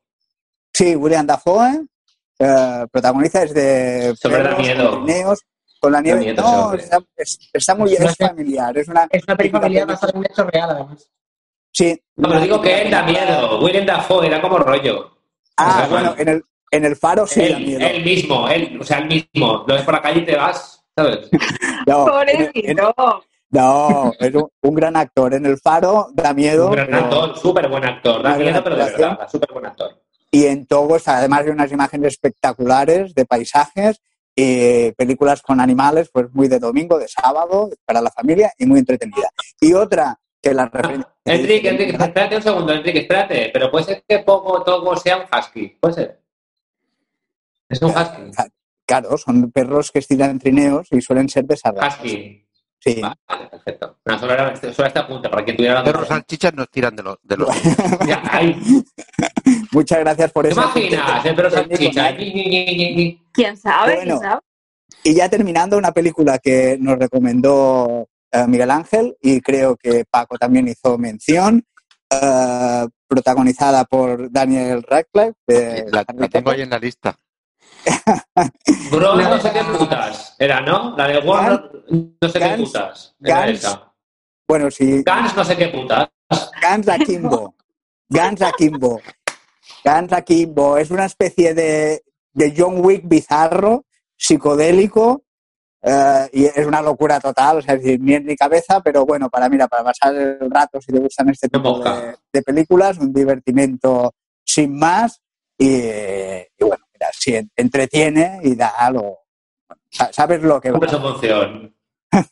[0.70, 1.86] Sí, William Dafoe,
[2.44, 4.90] eh, protagoniza es de Sobre da perros, miedo.
[4.90, 5.40] con trineos,
[5.80, 6.20] con la nieve.
[6.20, 8.76] miedo, no, ese está, es- está muy bien, es familiar.
[8.78, 11.10] Es una, Es una película familiar basada en un hecho real, además.
[11.72, 12.00] Sí.
[12.16, 13.60] No, pero digo que él da miedo.
[13.60, 15.10] William Dafoe era como rollo.
[15.56, 17.80] Ah, O sea, bueno, en el, en el faro sí da él, miedo.
[17.86, 19.64] él mismo, él, o sea, él mismo.
[19.66, 20.84] Lo ves por la calle y te vas.
[20.96, 21.28] ¿sabes?
[21.86, 23.24] No, en- en- Pobrecito.
[23.50, 25.34] no, es un, un gran actor.
[25.34, 26.66] En El Faro da miedo.
[26.68, 28.22] Un gran pero- actor, súper buen actor.
[28.22, 30.00] Da miedo, pero de verdad, súper buen actor.
[30.34, 34.02] Y en Togo, está, además de unas imágenes espectaculares de paisajes,
[34.34, 38.80] eh, películas con animales, pues muy de domingo, de sábado, para la familia y muy
[38.80, 39.28] entretenida.
[39.60, 41.14] Y otra que la referencia.
[41.24, 43.50] Enrique, Enrique, espérate un segundo, Enrique, espérate.
[43.52, 45.68] Pero puede ser que Pogo Togo sea un husky.
[45.80, 46.20] Puede ser.
[47.68, 48.32] Es un husky.
[48.84, 51.94] Claro, son perros que estiran trineos y suelen ser desarrollados.
[51.94, 52.44] Husky.
[52.80, 53.00] Sí.
[53.00, 53.98] Vale, perfecto.
[54.04, 57.02] No, solo era, solo esta punta, para quien tuviera la Perros salchichas nos tiran de
[57.04, 57.18] los...
[57.22, 57.48] De los...
[58.06, 58.60] Ya, ay,
[59.74, 60.60] Muchas gracias por ¿Te eso.
[60.62, 61.26] imaginas?
[61.26, 62.16] El
[62.96, 63.22] Ñi.
[63.32, 63.96] ¿Quién sabe?
[63.96, 64.18] Bueno.
[64.20, 64.40] ¿Quién sabe?
[65.02, 70.38] Y ya terminando, una película que nos recomendó eh, Miguel Ángel y creo que Paco
[70.38, 71.62] también hizo mención,
[72.10, 75.34] eh, protagonizada por Daniel Radcliffe.
[75.46, 77.14] de La, la tengo ahí en la lista.
[78.90, 80.36] Bro, no sé qué putas.
[80.38, 80.96] Era, ¿no?
[80.96, 83.14] La de Warner, no sé qué Gans- putas.
[83.22, 83.92] Era Gans- esa.
[84.48, 86.08] Bueno, sí, Gans, no sé qué putas.
[86.62, 87.54] Guns Akimbo.
[88.08, 89.00] Guns Akimbo.
[89.84, 90.76] Guns Akimbo.
[90.78, 93.84] Es una especie de, de John Wick bizarro,
[94.16, 95.22] psicodélico,
[95.82, 99.04] eh, y es una locura total, o sea, es decir, ni en ni cabeza, pero
[99.04, 102.96] bueno, para mira, para pasar el rato, si te gustan este tipo de, de películas,
[102.98, 104.14] un divertimento
[104.44, 105.20] sin más,
[105.58, 109.18] y, y bueno, mira, en- entretiene y da algo.
[109.90, 110.78] sa- Sabes lo que va.
[111.50, 111.73] Función.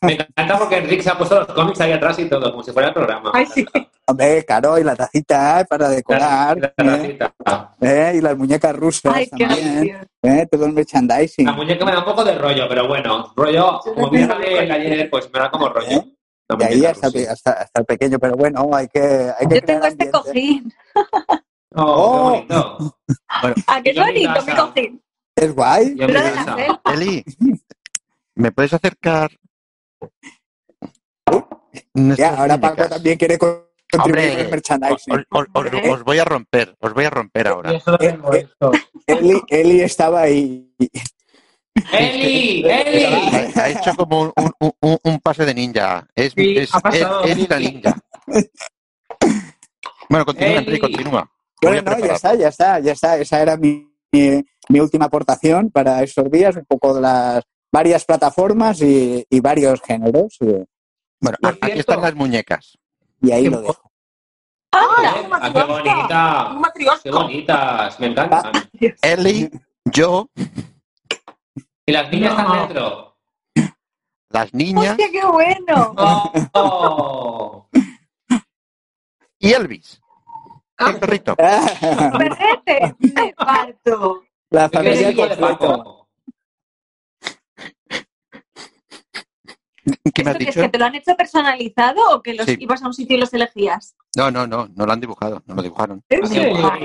[0.01, 2.71] Me encanta porque Enrique se ha puesto los cómics ahí atrás y todo, como si
[2.71, 3.31] fuera el programa.
[3.33, 3.65] Ay, sí.
[4.05, 7.75] Hombre, claro, y la tacita eh, para decorar, La, eh, la tacita.
[7.81, 10.07] eh, y las muñecas rusas Ay, qué también.
[10.23, 10.47] ¿eh?
[10.51, 11.45] todo el merchandising.
[11.45, 15.29] La muñeca me da un poco de rollo, pero bueno, rollo, como vi ayer, pues
[15.31, 15.87] me da como rollo.
[15.89, 16.09] ¿Eh?
[16.59, 17.31] Y ahí hasta, rusa.
[17.31, 18.99] hasta, hasta el pequeño, pero bueno, hay que,
[19.39, 20.73] hay que Yo tengo este cojín.
[21.75, 22.95] Oh, Oh.
[23.41, 23.63] qué bonito.
[23.67, 25.01] ¿A qué es Yo en mi bonito mi cojín?
[25.35, 25.93] Es guay.
[25.95, 26.67] De.
[26.93, 27.23] Eli,
[28.35, 29.31] ¿me puedes acercar?
[32.17, 35.13] Ya, ahora Paco también quiere con- contribuir Hombre, al merchandising.
[35.13, 37.71] Os, os- os- os voy a romper, os voy a romper ahora.
[37.73, 37.81] Eh,
[38.33, 38.71] esto.
[39.07, 40.73] Eli, Eli estaba ahí.
[41.91, 42.63] ¡Eli!
[42.65, 43.03] ¡Eli!
[43.55, 46.07] ha hecho como un, un- un- un pase de ninja.
[46.15, 47.23] Es, Sí, es ha pasado.
[47.23, 47.95] es- Eli la ninja.
[50.09, 50.57] Bueno, continúa, Eli.
[50.59, 51.31] Enrique, continúa.
[51.61, 53.17] Bueno, no, ya está, ya está, ya está.
[53.17, 57.43] Esa era mi, mi, mi última aportación para estos días, un poco de las
[57.73, 60.37] varias plataformas y, y varios géneros.
[60.39, 60.45] Y,
[61.19, 61.79] Bueno, aquí cierto.
[61.79, 62.77] están las muñecas.
[63.21, 63.91] y ahí lo dejo.
[64.75, 66.49] Ah, ¡Qué bonita!
[66.55, 66.63] Un
[67.03, 67.99] ¡Qué bonitas!
[67.99, 68.51] Me encantan.
[69.01, 69.49] Eli,
[69.85, 70.27] yo,
[71.85, 72.41] Y las niñas No.
[72.41, 73.17] están dentro.
[74.29, 75.95] las niñas ¡Hostia, qué bueno!
[76.53, 77.67] ¡Oh!
[79.39, 80.01] y Elvis.
[80.79, 81.35] El perrito.
[81.37, 82.95] ¡Perrete!
[82.99, 84.23] ¡Me parto!
[84.49, 85.83] La ¿Qué quieres familia de completa.
[90.13, 90.61] ¿Qué me has ¿Esto qué es dicho?
[90.61, 92.57] que te lo han hecho personalizado o que los Sí.
[92.59, 93.95] ibas a un sitio y los elegías?
[94.15, 96.03] No, no, no, no lo han dibujado, no lo dibujaron.
[96.09, 96.21] ¿En
[96.63, 96.79] Ah.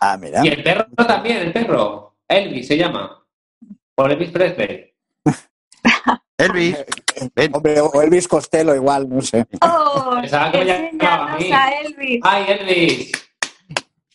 [0.00, 0.44] Ah, mira.
[0.44, 2.16] Y el perro también, el perro.
[2.28, 3.24] Elvis se llama.
[3.94, 4.94] Por Elvis Presley.
[6.38, 6.76] Elvis,
[7.34, 7.50] ven.
[7.54, 9.44] Hombre, o Elvis Costello igual, no sé.
[9.60, 10.14] ¡Oh!
[10.14, 10.50] A
[11.82, 12.20] Elvis.
[12.22, 13.12] ¡Ay, Elvis!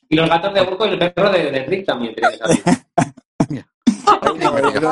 [0.09, 2.15] Y los gatos de Burco y el perro de, de Rick también
[4.06, 4.91] No, no, no.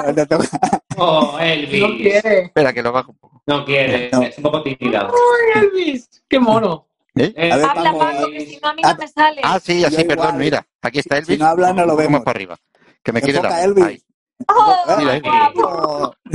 [0.98, 1.84] ¡Oh, No Elvis!
[1.98, 2.40] quiere.
[2.46, 3.42] Espera que lo bajo un poco.
[3.48, 4.22] No quiere, No.
[4.22, 5.10] es un poco tímida.
[5.56, 6.24] ¡Ay, Elvis!
[6.30, 6.88] ¡Qué mono!
[7.16, 7.34] ¿Eh?
[7.36, 8.06] Eh, A ver, Habla, vamos.
[8.16, 9.42] Paco, que si no a mí no Ah, me sale.
[9.44, 10.66] Ah, sí, así, perdón, mira.
[10.82, 11.36] Aquí está Elvis.
[11.36, 12.14] Si no habla, no lo vemos.
[12.14, 12.58] más para arriba.
[13.04, 13.64] Que me quiere dar.
[13.64, 13.86] Elvis.
[13.86, 14.02] Ahí.
[14.48, 15.32] ¡Oh, Mira, Elvis.
[15.64, 16.14] Oh,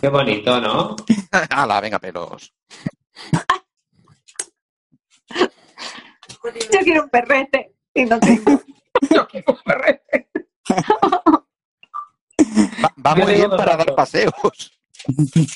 [0.00, 0.96] Qué bonito, ¿no?
[1.50, 2.52] Hala, venga, pelos.
[6.72, 8.60] Yo quiero un perrete y no tengo.
[9.14, 10.28] Yo quiero un perrete.
[12.82, 14.32] Va, va muy bien para dar paseos.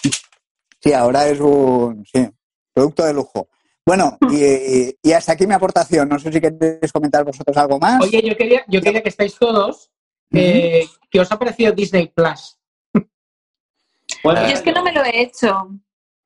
[0.80, 2.24] Sí, ahora es un sí,
[2.72, 3.48] producto de lujo.
[3.84, 6.08] Bueno, y, hasta aquí mi aportación.
[6.08, 8.00] No sé si queréis comentar vosotros algo más.
[8.00, 9.90] Oye, yo quería, yo quería que estáis todos.
[10.32, 12.56] Eh, ¿Qué os ha parecido Disney Plus?
[14.22, 15.68] Bueno, Yo es que no me lo he hecho.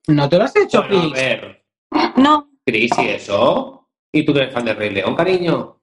[0.08, 1.12] ¿No te lo has hecho, Bueno, a Chris?
[1.12, 1.64] ver,
[2.16, 3.88] No, Cris, ¿y eso?
[4.12, 5.80] ¿Y tú que eres fan del Rey León, cariño?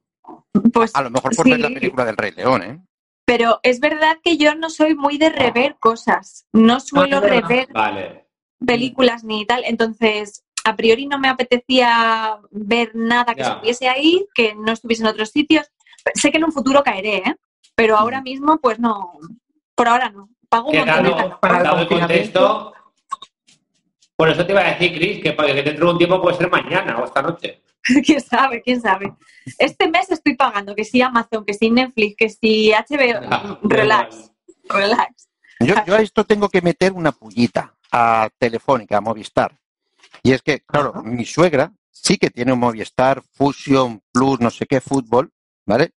[0.73, 1.51] Pues A lo mejor por Sí.
[1.51, 2.79] ver la película del Rey León, ¿eh?
[3.25, 6.47] Pero es verdad que yo no soy muy de rever cosas.
[6.51, 8.27] No suelo rever Vale.
[8.65, 9.63] películas ni tal.
[9.65, 13.49] Entonces, a priori no me apetecía ver nada que Ya.
[13.49, 15.71] estuviese ahí, que no estuviese en otros sitios.
[16.15, 17.35] Sé que en un futuro caeré, ¿eh?
[17.75, 19.13] Pero ahora mismo, pues no.
[19.75, 20.29] Por ahora no.
[20.49, 22.73] Pago un montón de para el confinamiento.
[24.19, 26.35] Por eso te iba a decir, Cris, que, para que dentro de un tiempo puede
[26.35, 27.63] ser mañana o esta noche.
[28.05, 29.13] quién sabe, quién sabe.
[29.57, 34.29] Este mes estoy pagando que si Amazon, que si Netflix, que si HBO, Ah, relax.
[34.67, 35.29] Relax.
[35.61, 39.57] Yo, yo a esto tengo que meter una pullita a Telefónica, a Movistar.
[40.21, 41.01] Y es que, claro, Ajá.
[41.01, 45.31] mi suegra sí que tiene un Movistar, Fusion, Plus, no sé qué, fútbol,
[45.65, 45.91] ¿vale?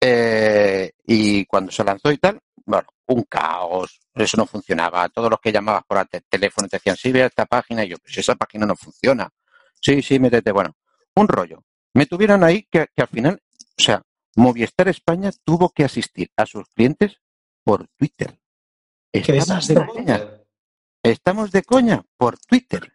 [0.00, 5.08] Eh, y cuando se lanzó y tal, bueno, un caos, eso no funcionaba.
[5.08, 7.88] Todos los que llamabas por el teléfono te decían, sí, ve a esta página, y
[7.88, 9.28] yo, pues esa página no funciona.
[9.80, 10.76] Sí, sí, métete, bueno,
[11.14, 11.64] un rollo.
[11.94, 13.42] Me tuvieron ahí que, que al final,
[13.78, 14.02] o sea,
[14.36, 17.16] Movistar España tuvo que asistir a sus clientes
[17.64, 18.38] por Twitter.
[19.10, 20.20] Qué Estamos de coña.
[21.02, 22.92] Estamos de coña por Twitter.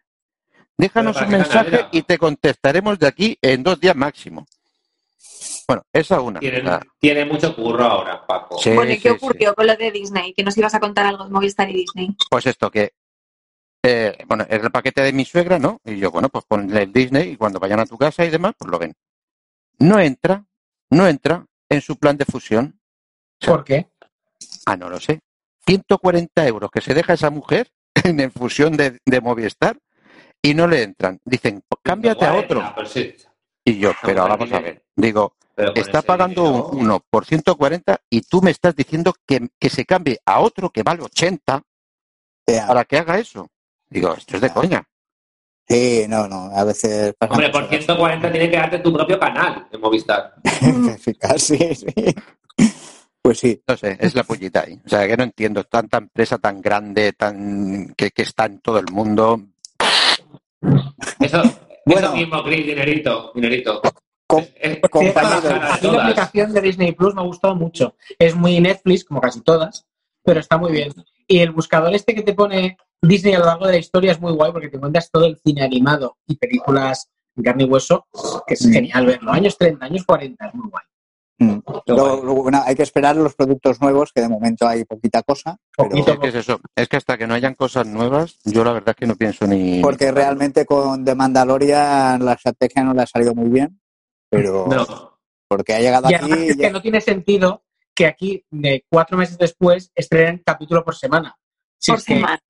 [0.78, 4.46] Déjanos ¿Pero un mensaje y te contestaremos de aquí en dos días máximo.
[5.66, 6.40] Bueno, esa una.
[6.40, 8.58] Tiene, Ah, tiene mucho curro ahora, Paco.
[8.58, 9.14] sí, bueno, ¿y sí, qué sí.
[9.16, 10.34] ocurrió con lo de Disney?
[10.34, 12.14] Que nos ibas a contar algo de Movistar y Disney.
[12.30, 12.92] Pues esto que,
[13.82, 15.80] eh, bueno, es el paquete de mi suegra, ¿no?
[15.84, 18.52] Y yo, bueno, pues ponle el Disney y cuando vayan a tu casa y demás,
[18.58, 18.94] pues lo ven.
[19.78, 20.44] No entra,
[20.90, 22.78] no entra en su plan de fusión.
[23.44, 23.88] ¿Por qué?
[24.66, 25.20] Ah, no lo sé.
[25.66, 27.70] 140 euros que se deja esa mujer
[28.04, 29.78] en el fusión de, de Movistar
[30.42, 31.18] y no le entran.
[31.24, 32.62] Dicen, "Pues cámbiate a otro.
[33.64, 34.84] Y yo, pero vamos a ver.
[34.94, 35.36] Digo,
[35.74, 39.84] está pagando dinero- un- uno por 140 y tú me estás diciendo que, que se
[39.84, 41.62] cambie a otro que vale 80
[42.46, 42.66] Ya.
[42.66, 43.48] para que haga eso.
[43.88, 44.82] Digo, esto es de coña.
[45.66, 49.66] Sí, no, no, a veces Hombre, por cosas 140 tiene que darte tu propio canal
[49.72, 50.34] en Movistar.
[50.94, 51.86] eficaz, sí, sí.
[53.22, 54.78] Pues sí, No sé, es la pullita ahí.
[54.84, 55.64] O sea, que no entiendo.
[55.64, 59.40] Tanta empresa tan grande, tan que, que está en todo el mundo.
[61.20, 61.42] Eso,
[61.86, 62.08] Bueno.
[62.08, 63.80] eso mismo, Chris, dinerito, dinerito.
[64.26, 65.12] Com- a mí
[65.90, 67.94] la aplicación de Disney Plus me ha gustado mucho.
[68.18, 69.86] Es muy Netflix, como casi todas,
[70.24, 70.92] pero está muy bien.
[71.26, 74.20] Y el buscador este que te pone Disney a lo largo de la historia es
[74.20, 78.06] muy guay porque te encuentras todo el cine animado y películas en carne y hueso,
[78.46, 78.72] que es Mm.
[78.72, 79.32] genial verlo.
[79.32, 80.84] Años 30, años 40, es muy guay.
[81.38, 81.58] Mm.
[81.88, 85.56] Luego- luego, bueno, hay que esperar los productos nuevos, que de momento hay poquita cosa,
[85.76, 86.12] pero- Poquito.
[86.12, 86.60] Es que es eso.
[86.76, 89.46] Es que hasta que no hayan cosas nuevas, yo la verdad es que no pienso
[89.46, 89.80] ni.
[89.82, 93.80] porque realmente con The Mandalorian la estrategia no le ha salido muy bien,
[94.36, 95.18] pero No.
[95.48, 97.62] porque ha llegado Y aquí además es ya- que no tiene sentido
[97.94, 101.36] que aquí, de cuatro meses después, estrenen capítulo por semana.
[101.78, 102.40] Si Por es que- semana.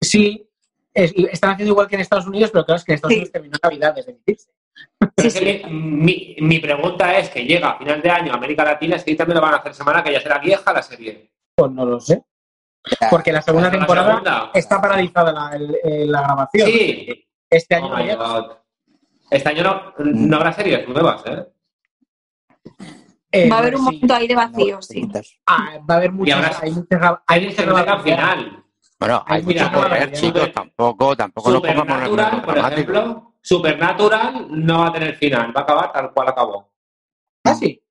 [0.00, 0.48] sí,
[0.92, 3.16] es- están haciendo igual que en Estados Unidos, pero claro, es que en Estados Sí.
[3.18, 4.50] Unidos terminó Navidad desde emitirse.
[5.14, 8.64] Pero es que mi, mi- pregunta es que llega a final de año a América
[8.64, 10.82] Latina, es que ahí también lo van a hacer semana que ya será vieja la
[10.82, 11.30] serie.
[11.54, 12.22] Pues no lo sé.
[13.10, 14.50] Porque la segunda La temporada segunda.
[14.54, 16.68] está paralizada la, el- el- la grabación.
[16.68, 17.26] Sí.
[17.48, 18.62] Este Oh año no my llega.
[19.30, 21.44] Este año no, no habrá series nuevas, ¿eh?
[23.32, 23.84] Eh, Va a haber un sí.
[23.84, 25.08] momento ahí de vacío, sí.
[25.46, 26.36] Ah, va a haber muchas.
[26.36, 28.64] habrá- hay muchas, hay muchas al final.
[28.98, 30.52] Bueno, hay Hay mucho por ver, chicos.
[30.52, 35.64] Tampoco, tampoco nos pongamos Supernatural, por ejemplo, Supernatural no va a tener final, va a
[35.64, 36.72] acabar tal cual acabó.
[37.44, 37.82] Ah, sí.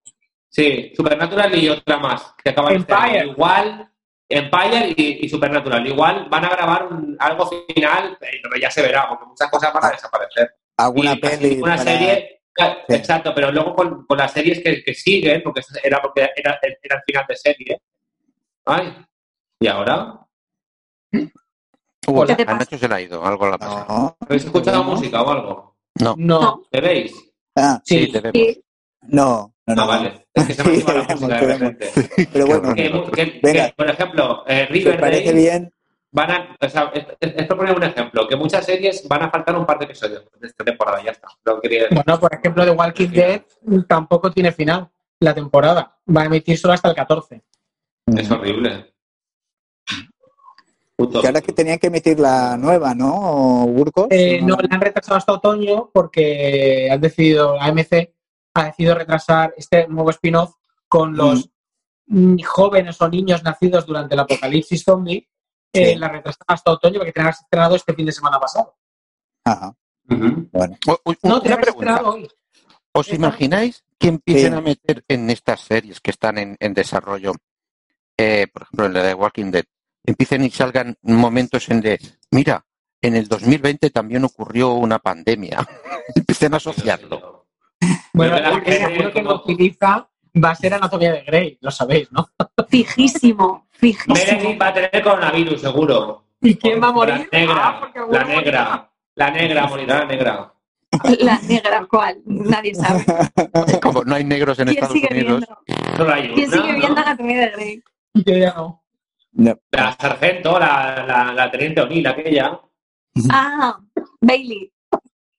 [0.50, 3.20] Sí, Supernatural y otra más, que acaban este Empire.
[3.20, 3.32] año.
[3.34, 3.92] Igual,
[4.28, 5.86] Empire y, y Supernatural.
[5.86, 9.86] Igual van a grabar un- algo final, pero ya se verá, porque muchas cosas van
[9.86, 10.56] a desaparecer.
[10.78, 12.96] Alguna y casi peli ninguna para- serie, ca- Sí.
[12.96, 16.96] exacto, pero luego con, con las series que, que siguen, porque era porque era, era
[16.98, 17.82] el final de serie.
[18.66, 18.96] Ay,
[19.60, 20.20] ¿y ahora?
[22.08, 22.58] Hugo, ¿Qué te a pasa?
[22.60, 23.86] Nacho se le ha ido, algo le ha pasado.
[23.88, 24.92] No, ¿Habéis escuchado No.
[24.92, 25.76] música o algo?
[26.00, 26.64] No, No.
[26.72, 27.14] ¿Me veis?
[27.56, 28.12] ah, sí, Sí.
[28.12, 28.34] te vemos.
[28.36, 28.64] Sí.
[29.08, 29.88] no, no, No, no.
[29.88, 30.28] vale.
[30.34, 31.90] Es que se me Sí, activa la música de repente.
[32.32, 33.68] Pero bueno, Que, que- Venga.
[33.68, 35.74] que, por ejemplo, eh, ¿te parece Riverdale bien?
[36.16, 39.24] Van a, o sea, es, es- es por poner un ejemplo, que muchas series van
[39.24, 41.28] a faltar un par de episodios de esta temporada, ya está.
[41.44, 42.02] Lo que quería decir.
[42.04, 43.42] Bueno, por ejemplo, The Walking Dead
[43.88, 44.90] tampoco tiene final
[45.20, 45.98] la temporada.
[46.16, 47.44] Va a emitir solo hasta el 14.
[48.16, 48.94] Es horrible.
[50.96, 51.20] Puto.
[51.20, 53.66] Que ahora que tenían que emitir la nueva, ¿no?
[53.68, 54.08] Burgos.
[54.12, 58.14] Eh, no, la han retrasado hasta otoño porque han decidido, AMC
[58.54, 60.54] ha decidido retrasar este nuevo spin-off
[60.88, 61.50] con los
[62.08, 65.28] mm, jóvenes o niños nacidos durante el apocalipsis zombie.
[65.76, 65.96] Eh, Sí.
[65.96, 68.76] la retrasaron hasta otoño porque haber estrenado este fin de semana pasado.
[69.44, 69.76] Ajá,
[70.10, 70.50] Ujú.
[70.52, 70.78] bueno.
[70.88, 72.02] U- u- No, una pregunta.
[72.04, 72.28] hoy.
[72.94, 74.58] ¿Os Esta- imagináis que empiecen Sí.
[74.58, 77.34] a meter en estas series que están en, en desarrollo,
[78.18, 79.66] eh, por ejemplo, en la de Walking Dead,
[80.06, 82.00] empiecen y salgan momentos en de,
[82.32, 82.66] mira,
[83.02, 85.58] en el 2020 también ocurrió una pandemia.
[86.16, 87.48] empiecen a asociarlo.
[88.14, 90.10] Bueno, que el que lo utiliza
[90.44, 92.30] va a ser Anatomía de Grey, lo sabéis, ¿no?
[92.70, 94.16] Fijísimo, fijísimo.
[94.16, 96.24] Meredith va a tener coronavirus, seguro.
[96.42, 97.28] ¿Y quién va a morir?
[97.32, 97.56] La negra.
[97.58, 98.90] Ah, alguno la negra.
[99.16, 100.52] La negra, morirá la negra.
[101.20, 102.22] La negra, ¿cuál?
[102.26, 103.04] Nadie sabe.
[103.82, 105.98] Como no hay negros en ¿Quién Estados sigue Unidos, viendo?
[105.98, 106.80] Solo hay ¿Quién sigue ¿no?
[106.80, 107.84] viendo Anatomía de Grey?
[108.14, 108.84] Yo ya no.
[109.34, 109.60] No.
[109.72, 112.60] La sargento, la, la, la teniente O'Neill, aquella.
[113.30, 113.78] Ah,
[114.22, 114.72] Bailey.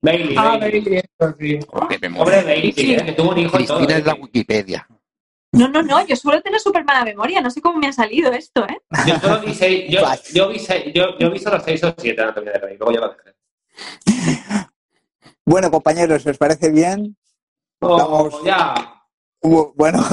[0.03, 0.34] Bailey.
[0.38, 1.03] Ah, Bailey.
[1.38, 1.59] Sí.
[2.14, 2.94] Pobre Bailey, Sí.
[2.94, 3.78] eh, que tuvo un hijo y todo.
[3.78, 4.14] Cristina es la.
[4.14, 4.86] Wikipedia.
[5.57, 8.33] No, no, no, yo suelo tener súper mala memoria, no sé cómo me ha salido
[8.33, 8.79] esto, ¿eh?
[9.07, 9.85] Yo solo vi seis,
[10.33, 13.01] yo, vi seis, yo, yo vi solo seis o siete Anatomía de Grey, luego ya
[13.01, 13.35] lo dejé.
[15.49, 17.17] Bueno, compañeros, ¿os parece bien?
[17.81, 18.43] Oh, Vamos.
[18.45, 18.75] ya.
[19.41, 20.03] Bueno,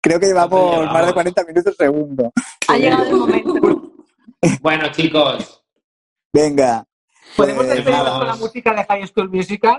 [0.00, 0.92] creo que llevamos Llevamos.
[0.92, 2.32] más de 40 minutos segundo.
[2.68, 3.54] Ha llegado el momento.
[4.60, 5.64] Bueno, chicos,
[6.32, 6.86] Venga.
[7.36, 9.78] ¿Podemos Pues despedirnos con la música de High School Musical?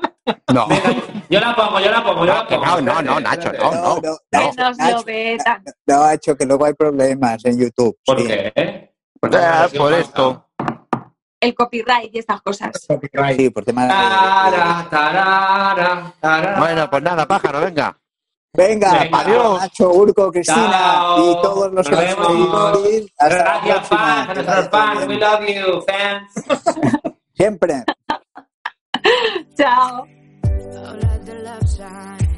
[0.53, 0.67] No,
[1.29, 2.65] yo la pongo, yo la pongo, yo la pongo.
[2.65, 3.71] no, no, no, Nacho, no.
[3.71, 4.01] no,
[4.31, 5.63] Que nos Nacho, lo vetan.
[5.87, 7.97] no, Nacho, que luego hay problemas en YouTube.
[8.05, 8.27] ¿Por sí.
[8.27, 8.91] qué?
[9.33, 10.47] Ah, por esto.
[11.39, 12.71] El copyright y estas cosas.
[13.35, 16.59] Sí, por temas de- Tarara, tarara, tarara.
[16.59, 17.97] Bueno, pues nada, pájaro, venga.
[18.55, 19.61] Venga, Venga, adiós.
[19.61, 21.31] Nacho, Urco, Cristina Chao.
[21.31, 22.03] y todos los que Nos
[23.17, 25.07] Gracias, fans, a nuestros fans.
[25.07, 26.93] We love you, fans.
[27.35, 27.83] Siempre.
[29.57, 30.05] Chao.
[30.05, 30.07] Oh,
[30.97, 32.33] let the love shine.